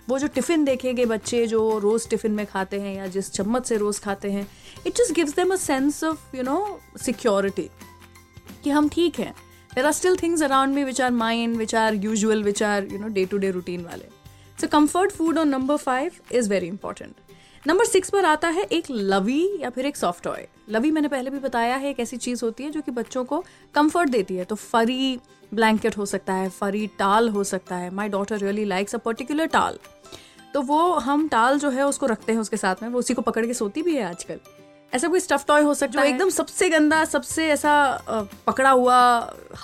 वो 0.09 0.18
जो 0.19 0.27
टिफ़िन 0.27 0.63
देखेंगे 0.65 1.06
बच्चे 1.06 1.45
जो 1.48 1.77
रोज़ 1.80 2.07
टिफ़िन 2.09 2.31
में 2.31 2.45
खाते 2.45 2.80
हैं 2.81 2.95
या 2.95 3.07
जिस 3.07 3.31
चम्मच 3.33 3.65
से 3.65 3.77
रोज़ 3.77 4.01
खाते 4.01 4.31
हैं 4.31 4.48
it 4.88 4.95
just 4.98 5.13
gives 5.15 5.36
them 5.36 5.53
a 5.53 5.56
sense 5.57 6.03
of 6.03 6.36
you 6.36 6.44
know 6.44 6.80
security 7.01 7.69
कि 8.63 8.69
हम 8.69 8.89
ठीक 8.89 9.19
हैं। 9.19 9.33
There 9.75 9.86
are 9.86 9.92
still 9.92 10.15
things 10.15 10.44
around 10.44 10.75
me 10.75 10.83
which 10.83 11.01
are 11.01 11.12
mind 11.12 11.56
which 11.57 11.75
are 11.75 11.95
usual 11.95 12.44
which 12.44 12.63
are 12.63 12.88
you 12.92 13.00
know 13.00 13.07
day 13.09 13.25
to 13.25 13.38
day 13.38 13.51
routine 13.51 13.86
वाले। 13.86 14.09
So 14.62 14.68
comfort 14.68 15.12
food 15.12 15.38
on 15.38 15.50
number 15.50 15.77
five 15.77 16.12
is 16.31 16.50
very 16.50 16.68
important 16.68 17.15
number 17.65 17.86
six 17.86 18.09
पर 18.09 18.25
आता 18.25 18.48
है 18.50 18.63
एक 18.63 18.86
लवी 18.92 19.44
या 19.62 19.69
फिर 19.69 19.86
एक 19.86 19.98
soft 19.98 20.24
toy 20.24 20.48
लवी 20.72 20.92
मैंने 20.92 21.08
पहले 21.08 21.30
भी 21.30 21.40
बताया 21.40 21.76
है 21.76 21.90
एक 21.90 22.00
ऐसी 22.00 22.18
चीज़ 22.18 22.44
होती 22.46 22.64
है 22.64 22.70
जो 22.72 22.82
कि 22.82 22.92
बच्चों 22.92 23.24
को 23.24 23.44
कंफर्ट 23.76 24.10
देती 24.10 24.36
है। 24.36 24.46
तो 24.46 24.56
फरी 24.56 25.20
ब्लैंकेट 25.52 25.98
हो 25.98 26.06
सकता 26.06 26.34
है 26.34 26.50
फरी 26.50 26.86
टाल 27.00 27.30
हो 27.30 27.44
सकता 27.44 27.76
है। 27.76 27.90
My 27.90 28.10
daughter 28.10 28.38
really 28.38 28.66
likes 28.66 28.96
a 28.96 28.98
particular 28.98 29.46
towel. 29.50 29.78
तो 30.54 30.62
वो 30.62 30.82
हम 31.00 31.28
टाल 31.28 31.60
जो 31.60 31.70
है 31.70 31.86
उसको 31.88 32.06
रखते 32.06 32.34
हैं 32.34 32.40
उसके 32.40 32.58
साथ 32.58 32.84
में। 32.84 32.90
वो 32.90 33.00
उसी 33.00 33.13
को 33.13 33.22
पकड़ 33.22 33.46
के 33.46 33.54
सोती 33.54 33.82
भी 33.82 33.96
है 33.96 34.04
आजकल। 34.04 34.40
ऐसा 34.94 35.08
कोई 35.08 35.20
स्टफ़ 35.20 35.46
टॉय 35.48 35.62
हो 35.62 35.74
सकता 35.74 36.01
है। 36.01 36.10
एकदम 36.10 36.30
सबसे 36.30 36.70
गंदा 36.70 37.04
सबसे 37.06 37.48
ऐसा 37.50 37.74
पकड़ा 38.48 38.70
हुआ 38.70 38.98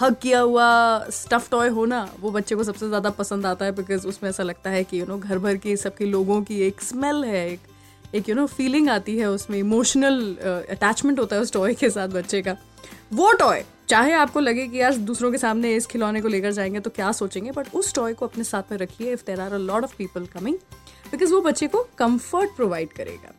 हग 0.02 0.16
किया 0.22 0.40
हुआ 0.40 0.68
स्टफ़ 1.12 1.50
टॉय 1.52 1.70
हो 1.70 1.86
ना 1.86 2.08
वो 2.20 2.32
बच्चे 2.32 2.56
को 2.56 2.64
सबसे 2.64 2.88
ज़्यादा 2.88 3.10
पसंद 3.10 3.46
आता 3.46 3.66
है 3.66 3.72
बिकॉज़ 3.72 4.08
उसमें 4.08 4.30
ऐसा 4.30 4.44
लगता 4.44 4.70
है 4.70 4.84
कि 4.84 5.00
यू 5.00 5.06
नो 5.06 5.18
घर 5.18 5.40
भर 5.40 5.58
की 5.58 5.76
सबके 5.78 6.06
लोगों 6.06 6.42
की 6.42 6.62
एक 6.62 6.82
स्मेल 6.82 7.24
है 7.26 7.50
एक 7.50 7.60
एक 8.16 8.30
यू 8.30 8.36
नो 8.36 8.46
फीलिंग 8.48 8.90
आती 8.90 9.18
है 9.18 9.30
उसमें 9.30 9.58
इमोशनल 9.60 10.22
अटैचमेंट 10.70 11.20
होता 11.20 11.36
है 11.36 11.42
उस 11.42 11.52
टॉय 11.54 11.74
के 11.74 11.90
साथ 11.90 12.08
बच्चे 12.10 12.42
का। 12.42 12.56
वो 13.14 13.32
टॉय 13.34 13.64
चाहे 13.90 14.14
आपको 14.14 14.40
लगे 14.40 14.68
कि 14.68 14.78
यार 14.78 14.96
दूसरों 15.10 15.32
के 15.32 15.38
सामने 15.38 15.74
इस 15.76 15.86
खिलौने 15.86 16.22
को 16.22 16.28
लेकर 16.28 16.52
जाएँगे 16.52 16.80
तो 16.80 16.90
क्या 16.90 17.12
सोचेंगे 17.12 17.52
बट 17.52 17.74
उस 17.74 17.94
टॉय 17.94 18.14
को 18.14 18.28
अपने 18.28 18.44
साथ 18.44 18.72
में 18.72 18.78
रखिए 18.78 19.14
if 19.14 19.22
there 19.28 19.40
are 19.42 19.54
a 19.54 19.58
lot 19.58 19.84
of 19.84 19.96
people 19.98 20.26
coming 20.28 20.56
because 21.12 21.34
वो 21.34 21.42
बच्चे 21.42 21.68
को 21.68 21.88
कंफर्ट 21.98 22.56
प्रोवाइड 22.56 22.94
करेगा। 22.94 23.34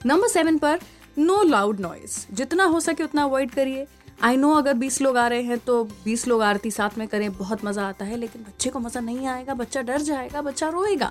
नंबर 0.00 0.28
सेवन 0.28 0.58
पर 0.58 0.80
नो 1.18 1.42
लाउड 1.42 1.80
नॉइज़ 1.80 2.16
जितना 2.32 2.64
हो 2.64 2.80
सके 2.80 3.04
उतना 3.04 3.22
अवॉइड 3.22 3.50
करिए। 3.50 3.86
आई 4.22 4.36
नो 4.36 4.52
अगर 4.54 4.74
बीस 4.74 5.00
लोग 5.02 5.16
आ 5.16 5.26
रहे 5.28 5.42
हैं 5.42 5.58
तो 5.58 5.82
बीस 6.04 6.26
लोग 6.28 6.42
आरती 6.42 6.70
साथ 6.70 6.98
में 6.98 7.06
करें, 7.08 7.32
बहुत 7.32 7.64
मज़ा 7.64 7.86
आता 7.88 8.04
है, 8.04 8.16
लेकिन 8.16 8.42
बच्चे 8.42 8.70
को 8.70 8.78
मज़ा 8.78 9.00
नहीं 9.00 9.26
आएगा, 9.26 9.54
बच्चा 9.54 9.82
डर 9.82 10.02
जाएगा, 10.02 10.42
बच्चा 10.42 10.68
रोएगा। 10.68 11.10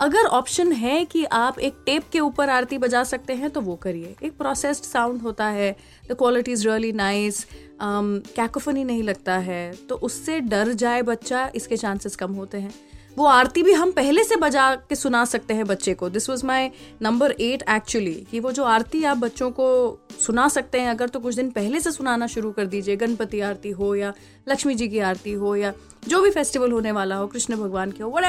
अगर 0.00 0.26
ऑप्शन 0.26 0.72
है 0.72 1.04
कि 1.04 1.24
आप 1.24 1.58
एक 1.58 1.76
टेप 1.86 2.02
के 2.12 2.20
ऊपर 2.20 2.50
आरती 2.50 2.78
बजा 2.78 3.02
सकते 3.04 3.32
हैं 3.32 3.50
तो 3.50 3.60
वो 3.60 3.74
करिए। 3.76 4.14
एक 4.22 4.36
प्रोसेस्ड 4.38 4.84
साउंड 4.84 5.22
होता 5.22 5.46
है। 5.46 5.76
The 6.10 6.14
quality 6.14 6.52
is 6.52 6.66
really 6.68 6.92
nice 6.92 7.44
cacophony 7.82 8.84
नहीं 8.84 9.02
लगता 9.02 9.36
है। 9.38 9.72
तो 9.88 9.96
उससे 9.96 10.38
डर 10.40 10.72
जाए 10.72 11.02
बच्चा, 11.02 11.50
इसके 11.54 11.76
चांसेस 11.76 12.16
कम 12.16 12.32
होते 12.32 12.58
हैं। 12.58 12.72
वो 13.16 13.24
आरती 13.24 13.62
भी 13.62 13.72
हम 13.72 13.92
पहले 13.92 14.24
से 14.24 14.36
बजा 14.36 14.74
के 14.88 14.94
सुना 14.94 15.24
सकते 15.24 15.54
हैं 15.54 15.66
बच्चे 15.66 15.94
को। 15.94 16.08
This 16.08 16.30
was 16.30 16.46
my 16.46 16.70
number 17.02 17.32
eight 17.32 17.62
actually 17.70 18.14
कि 18.30 18.40
वो 18.40 18.52
जो 18.52 18.64
आरती 18.64 19.04
आप 19.04 19.16
बच्चों 19.16 19.50
को 19.50 19.98
सुना 20.20 20.48
सकते 20.48 20.80
हैं, 20.80 20.90
अगर 20.90 21.08
तो 21.08 21.20
कुछ 21.20 21.34
दिन 21.34 21.50
पहले 21.50 21.80
से 21.80 21.92
सुनाना 21.92 22.26
शुरू 22.26 22.50
कर 22.50 22.66
दीजिए। 22.66 22.96
गणपति 22.96 23.40
आरती 23.40 23.70
हो 23.70 23.94
या 23.94 24.12
लक्ष्मी 24.48 24.74
जी 24.74 24.88
की 24.88 24.98
आरती 24.98 25.32
हो 25.32 25.56
या 25.56 25.72
जो 26.08 26.20
भी 26.22 26.30
फेस्टिवल 26.30 26.72
होने 26.72 26.92
वाला 26.92 27.16
हो, 27.16 27.26
कृष्ण 27.26 27.56
भगवान 27.56 27.90
के 27.90 28.02
हो 28.02 28.10
वट 28.10 28.24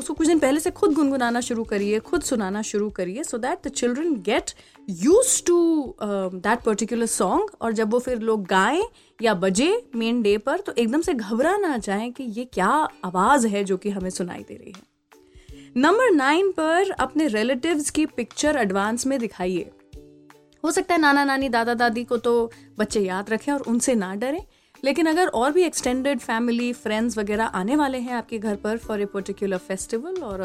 उसको 0.00 0.14
कुछ 0.14 0.26
दिन 0.26 0.38
पहले 0.38 0.60
से 0.60 0.70
खुद 0.70 0.92
गुनगुनाना 0.92 1.40
शुरू 1.40 1.64
करिए, 1.64 1.98
खुद 1.98 2.22
सुनाना 2.22 2.62
शुरू 2.62 2.88
करिए 2.90 3.22
so 3.24 3.38
that 3.38 3.66
the 3.66 3.70
children 3.70 4.14
get 4.22 4.50
use 4.90 5.42
to 5.44 5.96
that 6.02 6.62
particular 6.62 7.06
song 7.06 7.50
और 7.60 7.72
जब 7.72 7.90
वो 7.90 7.98
फिर 7.98 8.20
लोग 8.20 8.46
गाएँ 8.46 8.82
या 9.22 9.34
बजे 9.34 9.70
मेन 9.96 10.22
डे 10.22 10.36
पर 10.38 10.60
तो 10.60 10.72
एकदम 10.72 11.02
से 11.02 11.14
घबरा 11.14 11.56
ना 11.56 11.76
जाए 11.78 12.10
कि 12.10 12.24
ये 12.24 12.44
क्या 12.44 12.68
आवाज़ 13.04 13.46
है 13.46 13.64
जो 13.64 13.76
कि 13.76 13.90
हमें 13.90 14.10
सुनाई 14.10 14.42
दे 14.48 14.54
रही 14.54 14.72
है। 14.72 14.90
नंबर 15.76 16.10
नाइन 16.10 16.50
पर 16.50 16.90
अपने 16.90 17.26
रिलेटिव्स 17.26 17.90
की 17.90 18.06
पिक्चर 18.06 18.56
एडवांस 18.56 19.06
में 19.06 19.18
दिखाइए। 19.18 19.70
हो 20.64 20.70
सकता 20.70 20.94
है 20.94 21.00
नाना 21.00 21.24
नानी 21.24 21.48
दादा 21.48 21.74
दादी 21.74 22.04
को 22.04 22.16
तो 22.16 22.50
बच्चे 22.78 23.00
याद 23.00 23.30
रखें 23.30 23.52
और 23.52 23.60
उनसे 23.60 23.94
ना 23.94 24.14
डरें। 24.14 24.42
लेकिन 24.84 25.06
अगर 25.06 25.26
और 25.26 25.52
भी 25.52 25.62
एक्सटेंडेड 25.62 26.20
फैमिली 26.20 26.72
फ्रेंड्स 26.72 27.18
वगैरह 27.18 27.44
आने 27.44 27.76
वाले 27.76 27.98
हैं 27.98 28.12
आपके 28.14 28.38
घर 28.38 28.56
पर 28.56 28.78
फॉर 28.78 29.00
ए 29.00 29.04
पर्टिकुलर 29.04 29.58
फेस्टिवल 29.58 30.22
और 30.22 30.42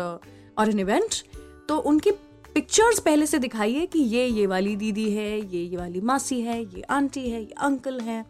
और 0.58 0.70
एन 0.70 0.80
इवेंट 0.80 1.16
तो 1.70 1.78
उनकी 1.78 2.12
पिक्चर्स 2.56 3.00
पहले 3.00 3.26
से 3.26 3.40
दिखाइए 3.40 3.86
कि 3.86 4.00
ये 4.00 4.26
ये 4.26 4.46
वाली 4.48 4.76
दीदी 4.76 5.10
है, 5.12 5.40
ये 5.40 5.64
ये 5.64 5.78
वाली 5.78 6.02
मासी 6.02 6.40
है, 6.42 6.62
ये 6.62 6.82
आंटी 6.82 7.30
है, 7.30 7.42
ये 7.42 7.54
अंकल 7.58 8.00
है, 8.00 8.26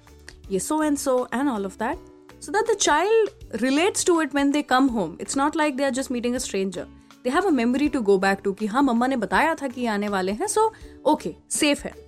ये 0.51 0.59
so 0.59 0.81
and 0.83 0.97
so 0.97 1.27
and 1.33 1.49
all 1.49 1.65
of 1.65 1.77
that 1.79 2.43
so 2.43 2.51
that 2.51 2.71
the 2.71 2.75
child 2.75 3.61
relates 3.61 4.05
to 4.05 4.21
it 4.21 4.33
when 4.33 4.51
they 4.51 4.61
come 4.61 4.87
home 4.87 5.17
it's 5.21 5.37
not 5.37 5.55
like 5.55 5.75
they 5.77 5.83
are 5.83 5.91
just 5.91 6.11
meeting 6.11 6.35
a 6.35 6.37
stranger 6.37 6.87
they 7.23 7.29
have 7.29 7.47
a 7.47 7.49
memory 7.49 7.89
to 7.89 8.01
go 8.01 8.17
back 8.17 8.39
to 8.43 8.53
कि 8.53 8.65
हाँ 8.65 8.83
मम्मा 8.83 9.07
ने 9.07 9.15
बताया 9.15 9.55
था 9.55 9.67
कि 9.67 9.85
आने 9.85 10.09
वाले 10.09 10.31
हैं 10.31 10.47
so 10.47 10.71
okay 11.05 11.35
safe 11.49 11.83
है। 11.83 12.06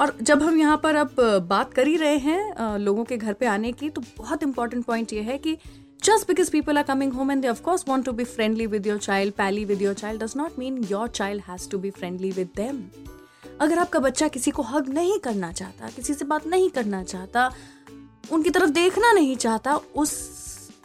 और 0.00 0.16
जब 0.22 0.42
हम 0.42 0.58
यहाँ 0.58 0.76
पर 0.82 0.94
अब 0.96 1.14
बात 1.48 1.72
कर 1.74 1.86
ही 1.86 1.96
रहे 1.96 2.16
हैं 2.18 2.78
लोगों 2.78 3.04
के 3.04 3.16
घर 3.16 3.32
पे 3.32 3.46
आने 3.46 3.72
की 3.72 3.88
तो 3.90 4.02
बहुत 4.18 4.42
इंपॉर्टेंट 4.42 4.84
पॉइंट 4.84 5.12
ये 5.12 5.22
है 5.22 5.36
कि 5.38 5.56
just 6.04 6.28
because 6.28 6.50
people 6.50 6.78
are 6.78 6.82
coming 6.82 7.12
home 7.12 7.30
and 7.30 7.42
they 7.42 7.48
of course 7.48 7.84
want 7.88 8.04
to 8.04 8.12
be 8.12 8.24
friendly 8.24 8.66
with 8.66 8.86
your 8.86 8.98
child 8.98 9.34
pally 9.34 9.64
with 9.64 9.82
your 9.82 9.94
child 9.94 10.22
does 10.22 10.34
not 10.36 10.58
mean 10.58 10.78
your 10.90 11.08
child 11.08 11.42
has 11.48 11.68
to 11.70 11.78
be 11.78 11.90
friendly 11.90 12.30
with 12.30 12.48
them 12.56 12.82
अगर 13.60 13.78
आपका 13.78 13.98
बच्चा 13.98 14.28
किसी 14.28 14.50
को 14.50 14.62
हग 14.62 14.88
नहीं 14.88 15.18
करना 15.18 15.50
चाहता 15.52 15.90
किसी 15.96 16.14
से 16.14 16.24
बात 16.24 16.46
नहीं 16.46 16.70
करना 16.70 17.02
चाहता 17.04 17.50
उनकी 18.32 18.50
तरफ़ 18.50 18.70
देखना 18.70 19.12
नहीं 19.12 19.36
चाहता 19.36 19.74
उस 19.96 20.14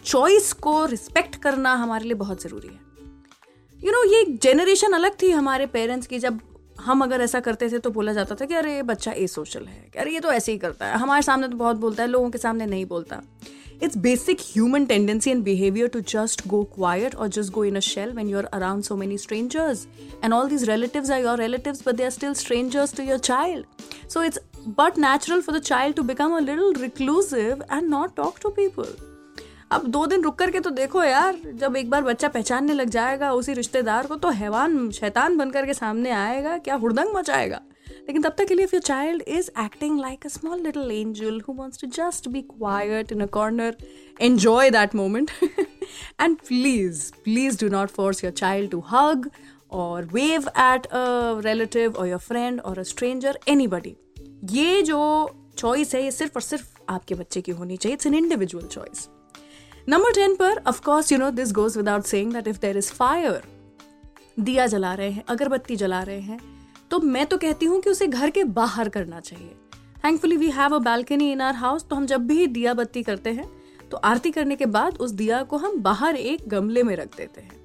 चॉइस 0.06 0.52
को 0.54 0.86
रिस्पेक्ट 0.86 1.36
करना 1.36 1.74
हमारे 1.74 2.06
लिए 2.06 2.14
बहुत 2.14 2.42
ज़रूरी 2.44 2.68
है। 2.68 2.74
यू 2.74 3.82
you 3.82 3.92
नो 3.92 4.02
know, 4.02 4.14
ये 4.14 4.38
जेनरेशन 4.42 4.94
अलग 4.94 5.16
थी 5.22 5.32
हमारे 5.32 5.66
पेरेंट्स 5.68 6.08
की 6.08 6.20
जब 6.20 6.40
हम 6.80 7.02
अगर 7.04 7.22
ऐसा 7.22 7.40
करते 7.40 7.70
थे 7.70 7.80
तो 7.80 7.90
बोला 7.90 8.14
जाता 8.14 8.36
था 8.36 8.46
कि 8.46 8.54
अरे, 8.54 8.76
ये 8.76 8.84
बच्चा 8.84 9.12
ए 9.12 9.28
सोशल 9.28 9.66
है 9.66 9.92
अरे 10.00 10.14
ये 10.14 10.20
तो 10.20 10.32
ऐसे 10.32 10.52
ही 10.52 10.58
करता 10.58 10.86
है। 10.86 10.98
हमारे 10.98 11.22
सामने 11.22 11.48
तो 11.48 11.58
बहुत 11.58 11.78
बोलता 11.78 12.04
है, 12.04 12.10
लोगों 12.10 12.30
के 12.30 12.38
सामने 12.38 12.66
नहीं 12.66 12.86
बोलता। 12.86 13.22
It's 13.84 13.98
basic 13.98 14.40
human 14.42 14.86
tendency 14.86 15.32
and 15.32 15.44
behaviour 15.44 15.88
to 15.88 16.00
just 16.10 16.48
go 16.48 16.64
quiet 16.76 17.16
और 17.16 17.28
just 17.28 17.54
go 17.54 17.64
in 17.66 17.76
a 17.76 17.80
shell 17.80 18.12
when 18.12 18.30
you 18.30 18.38
are 18.38 18.46
around 18.54 18.84
so 18.84 18.96
many 18.96 19.18
strangers 19.18 19.86
and 20.24 20.34
all 20.34 20.50
these 20.50 20.70
relatives 20.70 21.12
are 21.12 21.22
your 21.22 21.38
relatives 21.40 21.84
but 21.88 21.96
they 21.96 22.04
are 22.04 22.10
still 22.10 22.34
strangers 22.34 22.96
to 22.98 23.04
your 23.04 23.18
child 23.20 23.66
so 24.10 24.24
it's 24.24 24.40
but 24.68 24.98
natural 24.98 25.42
for 25.42 25.58
the 25.58 25.62
child 25.64 25.96
to 25.96 26.04
become 26.04 26.38
a 26.38 26.40
little 26.40 26.74
reclusive 26.82 27.64
and 27.72 27.90
not 27.90 28.16
talk 28.18 28.40
to 28.42 28.50
people 28.50 28.96
अब 29.72 29.86
दो 29.88 30.06
दिन 30.06 30.22
रुक 30.24 30.38
करके 30.40 30.60
तो 30.60 30.70
देखो 30.70 31.04
यार, 31.04 31.38
जब 31.54 31.76
एक 31.76 31.90
बार 31.90 32.02
बच्चा 32.04 32.28
पहचानने 32.28 32.74
लग 32.74 32.90
जाएगा 32.90 33.32
उसी 33.34 33.54
रिश्तेदार 33.54 34.08
को 34.08 34.16
तो 34.16 34.30
हैवान, 34.32 34.90
शैतान 34.92 35.38
बन 35.38 35.52
करके 35.52 35.74
सामने 35.74 36.12
आएगा, 36.12 36.58
क्या 36.58 36.76
हुड़दंग 36.76 37.16
मचाएगा? 37.16 37.62
लेकिन 38.08 38.22
तब 38.22 38.36
तक 38.38 38.48
के 38.48 38.54
लिए 38.54 38.66
your 38.66 38.82
child 38.82 39.22
is 39.28 39.50
acting 39.60 40.00
like 40.00 40.26
a 40.26 40.30
small 40.30 40.60
little 40.62 40.92
angel 40.92 41.42
who 41.48 41.54
wants 41.54 41.82
to 41.82 41.88
just 41.96 42.28
be 42.30 42.42
quiet 42.42 43.12
in 43.12 43.22
a 43.22 43.26
corner 43.34 43.76
enjoy 44.22 44.70
that 44.72 44.96
moment 44.96 45.32
and 45.42 46.38
please 46.38 47.12
please 47.24 47.60
do 47.62 47.70
not 47.70 47.90
force 47.90 48.24
your 48.24 48.34
child 48.34 48.72
to 48.72 48.84
hug 48.90 49.30
और 49.72 50.06
wave 50.14 50.48
at 50.48 50.86
a 50.86 51.42
relative 51.46 51.96
और 51.96 52.08
your 52.08 52.20
friend 52.20 52.62
और 52.62 52.80
a 52.80 52.84
stranger 52.84 53.40
any 53.48 53.68
बडी 53.68 53.96
ये 54.52 54.82
जो 54.82 55.02
choice 55.58 55.96
है, 55.96 56.04
ये 56.04 56.12
सिर्फ़ 56.12 56.34
और 56.36 56.42
सिर्फ़ 56.42 56.68
आपके 56.90 57.16
बच्चे 57.16 57.42
की 57.42 57.52
होनी 57.52 57.78
चाहिए। 57.78 57.94
It's 57.94 58.08
an 58.08 58.14
individual 58.14 58.66
choice 58.68 59.08
number 59.90 60.12
ten 60.12 60.34
पर 60.36 60.62
of course 60.68 61.12
you 61.12 61.18
know 61.18 61.30
this 61.32 61.52
goes 61.54 61.76
without 61.78 62.04
saying 62.04 62.32
that 62.34 62.48
if 62.48 62.60
there 62.60 62.78
is 62.78 62.92
fire 62.94 63.42
दिया 64.38 64.66
जला 64.68 64.94
रहे 64.94 65.10
हैं, 65.10 65.24
अगरबत्ती 65.30 65.76
जला 65.76 66.02
रहे 66.04 66.20
हैं 66.20 66.40
तो 66.92 67.00
मैं 67.00 67.26
तो 67.26 67.38
कहती 67.38 67.66
हूँ 67.66 67.80
कि 67.82 67.90
उसे 67.90 68.08
घर 68.08 68.30
के 68.30 68.44
बाहर 68.44 68.90
करना 68.90 69.20
चाहिए। 69.20 69.56
Thankfully 70.06 70.38
we 70.38 70.50
have 70.52 70.76
a 70.76 70.80
balcony 70.80 71.32
in 71.32 71.42
our 71.42 71.56
house 71.56 71.86
तो 71.90 71.96
हम 71.96 72.06
जब 72.06 72.26
भी 72.28 72.48
दिया 72.48 72.74
बत्ती 72.74 73.04
करते 73.04 73.30
हैं 73.32 73.50
तो 73.92 73.98
आरती 74.06 74.32
करने 74.32 74.56
के 74.56 74.66
बाद 74.68 74.98
उस 74.98 75.12
दिया 75.14 75.44
को 75.44 75.58
हम 75.58 75.78
बाहर 75.82 76.16
एक 76.16 76.48
गमले 76.50 76.84
में 76.84 76.96
रख 76.96 77.16
देते 77.18 77.42
हैं। 77.42 77.64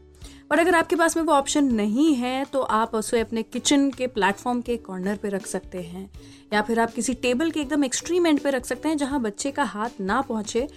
और 0.52 0.58
अगर 0.58 0.74
आपके 0.74 0.96
पास 0.96 1.16
में 1.16 1.24
वो 1.24 1.32
ऑप्शन 1.32 1.72
नहीं 1.74 2.14
है 2.14 2.44
तो 2.44 2.60
आप 2.60 2.94
उसे 2.94 3.20
अपने 3.20 3.42
किचन 3.44 3.90
के 3.90 4.06
प्लेटफॉर्म 4.08 4.60
के 4.60 4.76
कॉर्नर 4.78 5.16
पे 5.16 5.28
रख 5.28 5.46
सकते 5.46 5.80
हैं, 5.80 6.10
या 6.52 6.62
फिर 6.62 6.80
आप 6.80 6.92
किसी 6.92 7.14
टेबल 7.16 7.50
के 7.50 7.60
एकदम 7.60 7.84
एक्सट्रीम 7.84 8.26
एंड 8.26 8.40
पे 8.40 8.50
रख 8.50 8.64
सकते 8.66 8.88
हैं, 8.88 8.96
जहाँ 8.96 9.20
बच्चे 9.22 9.50
का 9.50 9.64
हाथ 9.64 10.00
ना 10.00 10.20
पहुँचे 10.22 10.68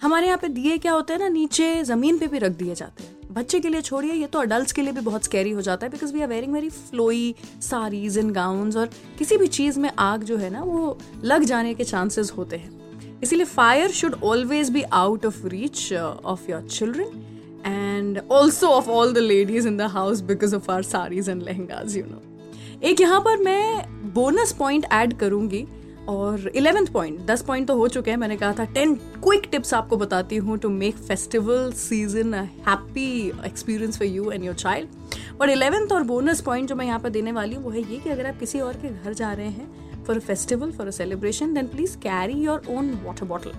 हमारे 0.00 0.26
यहाँ 0.26 0.38
पे 0.38 0.48
दिए 0.48 0.76
क्या 0.78 0.92
होते 0.92 1.12
हैं 1.12 1.20
ना, 1.20 1.28
नीचे 1.28 1.82
ज़मीन 1.84 2.18
पे 2.18 2.26
भी 2.26 2.38
रख 2.38 2.52
दिए 2.52 2.74
जाते 2.74 3.02
हैं। 3.02 3.32
बच्चे 3.34 3.58
के 3.60 3.68
लिए 3.68 3.80
छोड़िए, 3.80 4.12
ये 4.12 4.26
तो 4.26 4.38
अडल्ट 4.38 4.72
के 4.72 4.82
लिए 4.82 4.92
भी 4.92 5.00
बहुत 5.00 5.24
स्कैरी 5.24 5.50
हो 5.50 5.60
जाता 5.62 5.86
है 5.86 5.92
because 5.92 6.12
we 6.14 6.20
are 6.20 6.28
wearing 6.28 6.52
very 6.52 6.68
flowy 6.70 7.34
saris 7.62 8.16
in 8.18 8.30
gown 8.32 8.72
और 8.76 8.90
किसी 9.18 9.36
भी 9.36 9.46
चीज़ 9.48 9.78
में 9.80 9.90
आग 9.98 10.22
जो 10.24 10.36
है 10.36 10.50
ना, 10.50 10.62
वो 10.62 10.98
लग 11.24 11.44
जाने 11.44 11.74
के 11.74 11.84
चांसेस 11.84 12.32
होते 12.36 12.56
हैं। 12.56 13.20
इसीलिए 13.22 13.44
fire 13.46 13.90
should 13.90 14.14
always 14.24 14.70
be 14.70 14.82
out 14.82 15.26
of 15.26 15.46
reach 15.46 15.92
of 15.92 16.50
your 16.50 16.66
children 16.68 17.62
and 17.66 18.20
also 18.30 18.68
of 18.68 18.88
all 18.90 19.12
the 19.12 19.18
ladies 19.18 19.68
in 19.68 19.76
the 19.76 19.90
house 19.92 20.20
because 20.22 20.54
of 20.56 20.70
our 20.70 20.82
saris 20.82 21.28
and 21.28 21.42
lehengas 21.42 21.96
you 21.96 22.04
know 22.06 22.22
एक 22.82 23.00
यहाँ 23.00 23.20
पर 23.20 23.42
मैं 23.42 24.12
बोनस 24.14 24.52
पॉइंट 24.58 24.86
ऐड 24.92 25.16
करूँगी 25.18 25.66
और 26.10 26.48
eleventh 26.48 26.86
point 26.92 27.20
दस 27.26 27.42
point 27.42 27.66
तो 27.68 27.74
हो 27.76 27.88
चुके 27.88 28.10
हैं। 28.10 28.18
मैंने 28.18 28.36
कहा 28.36 28.52
था 28.58 28.64
टेन 28.74 28.94
क्विक 28.94 29.48
टिप्स 29.52 29.74
आपको 29.74 29.96
बताती 29.96 30.36
हूँ 30.36 30.58
to 30.58 30.68
make 30.70 30.96
festival 30.98 31.70
season 31.76 32.34
happy 32.34 33.10
experience 33.46 33.98
for 33.98 34.08
you 34.08 34.30
and 34.30 34.44
your 34.44 34.54
child 34.56 35.40
और 35.40 35.50
इलेवेंथ 35.50 35.92
और 35.92 36.02
बोनस 36.04 36.40
पॉइंट 36.40 36.68
जो 36.68 36.74
मैं 36.76 36.86
यहाँ 36.86 36.98
पर 37.00 37.10
देने 37.10 37.32
वाली 37.32 37.54
हूँ, 37.54 37.64
वो 37.64 37.70
है 37.70 37.80
ये 37.82 37.98
कि 37.98 38.10
अगर 38.10 38.26
आप 38.26 38.38
किसी 38.38 38.60
और 38.60 38.76
के 38.76 38.88
घर 38.94 39.12
जा 39.14 39.32
रहे 39.32 39.48
हैं 39.48 40.04
for 40.04 40.16
a 40.16 40.20
festival 40.20 40.70
for 40.72 40.86
a 40.86 40.90
celebration 40.92 41.54
then 41.54 41.66
please 41.68 41.96
carry 41.98 42.40
your 42.42 42.62
own 42.70 42.92
water 43.04 43.26
bottle 43.26 43.52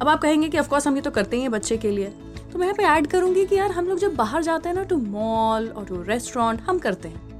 अब 0.00 0.08
आप 0.08 0.20
कहेंगे 0.20 0.48
कि 0.48 0.58
ऑफकोर्स 0.58 0.86
हम 0.86 0.96
ये 0.96 1.02
तो 1.02 1.10
करते 1.10 1.36
ही 1.36 1.42
हैं 1.42 1.50
बच्चे 1.50 1.76
के 1.76 1.90
लिए. 1.90 2.06
तो 2.52 2.58
मैं 2.58 2.66
यहाँ 2.66 2.76
पे 2.76 2.84
ऐड 2.84 3.06
करूँगी 3.06 3.44
कि 3.46 3.56
यार, 3.56 3.70
हम 3.70 3.86
लोग 3.86 3.98
जब 3.98 4.14
बाहर 4.14 4.42
जाते 4.42 4.68
हैं 4.68 4.76
ना 4.76 4.82
टू 4.84 4.96
मॉल 4.98 5.68
और 5.68 5.84
टू 5.84 6.02
रेस्टोरेंट 6.02 6.60
हम 6.60 6.78
करते 6.78 7.08
हैं। 7.08 7.31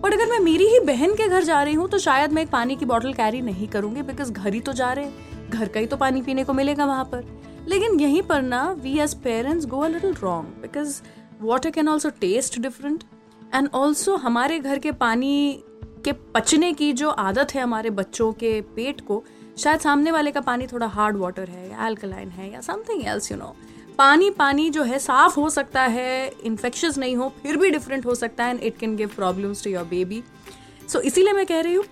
बट 0.00 0.12
अगर 0.12 0.26
मैं 0.26 0.38
मेरी 0.38 0.66
ही 0.66 0.78
बहन 0.80 1.14
के 1.14 1.28
घर 1.28 1.44
जा 1.44 1.62
रही 1.62 1.74
हूँ 1.74 1.88
तो 1.88 1.98
शायद 1.98 2.32
मैं 2.32 2.42
एक 2.42 2.50
पानी 2.50 2.76
की 2.76 2.84
बॉटल 2.84 3.12
कैरी 3.12 3.40
नहीं 3.40 3.68
करूँगी 3.68 4.02
बिकॉज़ 4.02 4.32
घर 4.32 4.54
ही 4.54 4.60
तो 4.60 4.72
जा 4.72 4.92
रहे 4.92 5.04
हैं। 5.04 5.50
घर 5.50 5.68
का 5.68 5.80
ही 5.80 5.86
तो 5.86 5.96
पानी 5.96 6.22
पीने 6.22 6.44
को 6.44 6.52
मिलेगा 6.52 6.84
वहाँ 6.86 7.04
पर। 7.04 7.24
लेकिन 7.68 8.00
यहीं 8.00 8.22
पर 8.22 8.42
ना 8.42 8.70
we 8.72 8.98
as 8.98 9.14
parents 9.14 9.66
go 9.66 9.80
a 9.80 9.88
little 9.88 10.14
wrong 10.14 10.46
because 10.62 11.00
water 11.42 11.70
can 11.70 11.88
also 11.88 12.10
taste 12.10 12.58
different 12.60 13.04
and 13.54 13.68
also 13.74 14.16
हमारे 14.16 14.58
घर 14.58 14.78
के 14.78 14.92
पानी 14.92 15.62
के 16.04 16.12
पचने 16.34 16.72
की 16.72 16.92
जो 16.92 17.10
आदत 17.10 17.54
है 17.54 17.62
हमारे 17.62 17.90
बच्चों 17.90 18.32
के 18.32 18.60
पेट 18.76 19.00
को, 19.00 19.22
शायद 19.58 19.80
सामने 19.80 20.10
वाले 20.10 20.30
का 20.30 20.40
पानी 20.40 20.66
थोड़ा 20.66 20.86
हार्ड 20.86 21.16
वाटर 21.16 21.48
है, 21.48 21.70
या 21.70 21.86
एल्कलाइन 21.86 22.28
है, 22.28 22.52
या 22.52 22.60
समथिंग 22.60 23.04
एल्स 23.04 23.30
यू 23.32 23.38
नो 23.38 23.54
पानी 24.00 24.28
पानी 24.32 24.68
जो 24.70 24.82
है 24.82 24.98
साफ़ 24.98 25.34
हो 25.36 25.48
सकता 25.50 25.82
है 25.84 26.28
इन्फेक्शस 26.44 26.98
नहीं 26.98 27.16
हो, 27.16 27.28
फिर 27.42 27.56
भी 27.56 27.70
डिफरेंट 27.70 28.06
हो 28.06 28.14
सकता 28.16 28.44
है 28.44 28.50
and 28.50 28.62
it 28.62 28.78
can 28.78 28.94
give 28.96 29.08
problems 29.16 29.64
to 29.64 29.70
your 29.70 29.84
baby 29.86 30.22
so 30.88 31.00
इसीलिए 31.00 31.32
मैं 31.32 31.44
कह 31.46 31.60
रही 31.60 31.74
हूँ 31.74 31.84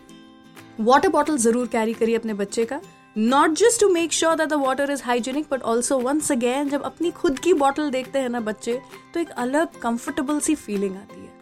वाटर 0.81 1.09
बॉटल 1.11 1.37
ज़रूर 1.38 1.67
कैरी 1.69 1.95
करिए 1.95 2.17
अपने 2.17 2.35
बच्चे 2.35 2.65
का। 2.65 2.81
Not 3.17 3.55
just 3.59 3.81
to 3.81 3.88
make 3.88 4.12
sure 4.12 4.37
that 4.37 4.49
the 4.49 4.55
water 4.57 4.91
is 4.91 5.03
hygienic 5.05 5.47
but 5.50 5.62
also 5.65 5.99
once 6.00 6.33
again 6.33 6.69
जब 6.69 6.83
अपनी 6.83 7.11
खुद 7.12 7.38
की 7.38 7.53
बॉटल 7.57 7.91
देखते 7.91 8.19
हैं 8.19 8.29
ना 8.29 8.41
बच्चे 8.43 8.81
तो 9.15 9.21
एक 9.21 9.31
अलग 9.38 9.79
कंफर्टेबल 9.83 10.41
सी 10.41 10.55
फीलिंग 10.57 10.97
आती 10.97 11.21
है। 11.21 11.37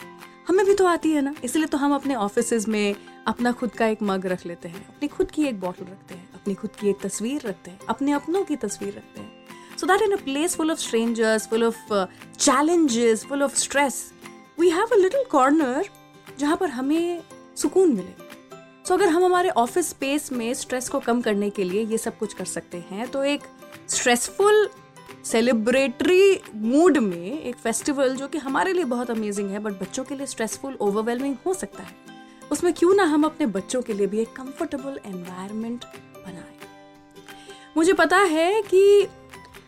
हमें 0.48 0.64
भी 0.66 0.74
तो 0.74 0.86
आती 0.86 1.12
है 1.12 1.22
ना, 1.22 1.34
इसलिए 1.44 1.66
तो 1.66 1.78
हम 1.78 1.94
अपने 1.94 2.14
ऑफ़िस 2.16 2.68
में 2.68 2.94
अपना 3.26 3.52
खुद 3.52 3.70
का 3.70 3.86
एक 3.86 4.02
मग 4.02 4.26
रख 4.26 4.46
लेते 4.46 4.68
हैं। 4.68 4.86
अपनी 4.88 5.08
खुद 5.08 5.30
की 5.30 5.44
एक 5.44 5.60
बॉटल 5.60 5.84
रखते 5.84 6.14
हैं, 6.14 6.28
अपनी 6.34 6.54
खुद 6.54 6.70
की 6.80 6.90
एक 6.90 7.00
तस्वीर 7.02 7.46
रखते 7.46 7.70
हैं, 7.70 7.78
अपने 7.88 8.12
अपनों 8.12 8.44
की 8.44 8.56
तस्वीर 8.58 8.94
रखते 8.94 9.20
हैं। 9.20 9.35
So 9.76 9.86
that 9.86 10.00
in 10.00 10.12
a 10.14 10.18
place 10.18 10.54
full 10.56 10.70
of 10.70 10.80
strangers, 10.80 11.46
full 11.46 11.62
of 11.62 11.76
uh, 11.90 12.06
challenges, 12.38 13.24
full 13.24 13.42
of 13.42 13.56
stress, 13.56 14.12
we 14.56 14.70
have 14.70 14.92
a 14.92 14.96
little 14.96 15.24
corner 15.34 15.82
जहाँ 16.38 16.56
पर 16.56 16.70
हमें 16.70 17.22
सुकून 17.56 17.92
मिले। 17.94 18.10
सो 18.10 18.94
so, 18.94 19.00
अगर 19.00 19.08
हम 19.08 19.24
हमारे 19.24 19.48
ऑफ़िस 19.48 19.88
स्पेस 19.88 20.30
में 20.32 20.54
स्ट्रेस 20.54 20.88
को 20.88 21.00
कम 21.00 21.20
करने 21.20 21.50
के 21.50 21.64
लिए 21.64 21.84
ये 21.84 21.98
सब 21.98 22.18
कुछ 22.18 22.34
कर 22.34 22.44
सकते 22.44 22.78
हैं 22.90 23.08
तो 23.10 23.24
एक 23.24 23.40
स्ट्रेसफुल 23.88 24.68
सेलिब्रेटरी 25.24 26.40
मूड 26.54 26.98
में 26.98 27.42
एक 27.42 27.56
फेस्टिवल 27.56 28.16
जो 28.16 28.28
कि 28.28 28.38
हमारे 28.38 28.72
लिए 28.72 28.84
बहुत 28.84 29.10
अमेजिंग 29.10 29.50
है 29.50 29.58
बट 29.58 29.72
बच्चों 29.72 30.04
के 30.04 30.14
लिए 30.14 30.26
स्ट्रेसफुल 30.26 30.76
ओवरवेलमिंग 30.80 31.36
हो 31.46 31.54
सकता 31.54 31.82
है। 31.82 31.94
उसमें 32.52 32.72
क्यों 32.72 32.94
ना 32.94 33.04
हम 33.04 33.24
अपने 33.24 33.46
बच्चों 33.46 33.82
के 33.82 33.92
लिए 33.92 34.06
भी 34.06 34.20
एक 34.20 34.32
कंफर्टेबल 34.32 35.00
एनवायरनमेंट 35.06 35.84
बनाएँ। 36.16 36.54
मुझे 37.76 37.92
पता 37.92 38.18
है 38.18 38.62
कि 38.62 39.08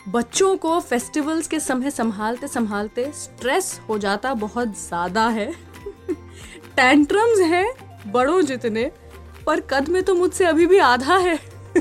बच्चों 0.08 0.56
को 0.56 0.78
फेस्टिवल्स 0.80 1.48
के 1.48 1.58
समय 1.60 1.90
संभालते 1.90 2.48
संभालते 2.48 3.04
स्ट्रेस 3.14 3.80
हो 3.88 3.98
जाता 3.98 4.32
बहुत 4.34 4.68
ज़्यादा 4.78 5.26
है। 5.28 5.52
टेंट्रम्स 6.76 7.40
हैं, 7.40 7.66
बड़ों 8.12 8.40
जितने, 8.42 8.90
पर 9.46 9.60
कद 9.60 9.88
में 9.88 10.02
तो 10.02 10.14
मुझसे 10.14 10.44
अभी 10.44 10.66
भी 10.66 10.78
आधा 10.78 11.16
है। 11.16 11.38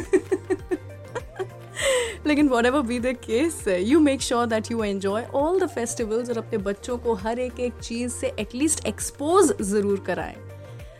लेकिन 2.27 2.49
whatever 2.65 2.81
be 2.81 2.99
the 2.99 3.15
case 3.23 3.63
you 3.67 3.99
make 3.99 4.21
sure 4.21 4.45
that 4.45 4.71
you 4.71 4.83
enjoy 4.83 5.23
all 5.35 5.59
the 5.59 5.67
festivals 5.69 6.29
और 6.29 6.37
अपने 6.37 6.57
बच्चों 6.59 6.97
को 6.97 7.13
हर 7.15 7.39
एक 7.39 7.59
एक 7.59 7.73
चीज़ 7.73 8.13
से 8.13 8.33
एटलीस्ट 8.39 8.85
एक्सपोज 8.85 9.53
ज़रूर 9.61 10.03
कराएँ। 10.07 10.35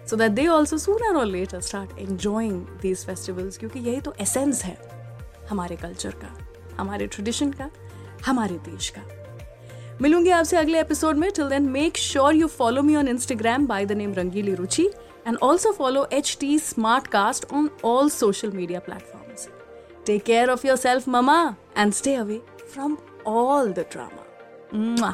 So 0.10 0.15
that 0.15 0.31
they 0.31 0.48
also 0.48 0.77
sooner 0.77 1.15
और 1.15 1.25
later 1.25 1.62
start 1.62 2.00
enjoying 2.00 2.62
these 2.81 3.05
festivals 3.05 3.57
क्योंकि 3.57 3.79
यही 3.79 4.01
तो 4.01 4.13
एसेंस 4.22 4.63
है 4.63 4.77
हमारे 5.50 5.75
कल्चर 5.75 6.12
का। 6.12 6.47
हमारे 6.77 7.07
ट्रेडिशन 7.07 7.51
का, 7.51 7.69
हमारे 8.25 8.55
देश 8.55 8.89
का। 8.89 9.01
मिलूँगी 10.01 10.29
आपसे 10.29 10.57
अगले 10.57 10.79
एपिसोड 10.79 11.17
में। 11.17 11.31
Till 11.31 11.50
then 11.50 11.69
make 11.69 11.98
sure 11.98 12.36
you 12.36 12.48
follow 12.48 12.81
me 12.81 12.96
on 12.96 13.07
Instagram 13.07 13.67
by 13.67 13.86
the 13.86 13.91
name 13.91 14.13
Rangili 14.13 14.55
Ruchi 14.55 14.86
and 15.27 15.38
also 15.43 15.72
follow 15.72 16.07
H 16.13 16.38
T 16.39 16.60
Smartcast 17.07 17.46
on 17.53 17.69
all 17.86 18.10
social 18.10 18.51
media 18.51 18.79
platform 18.79 19.27
take 20.05 20.24
care 20.24 20.50
of 20.50 20.67
your 20.67 20.77
self 20.77 21.10
mama 21.10 21.55
and 21.77 21.93
stay 21.93 22.15
away 22.15 22.41
from 22.74 22.98
all 23.27 23.72
the 23.72 23.79
drama 23.79 25.13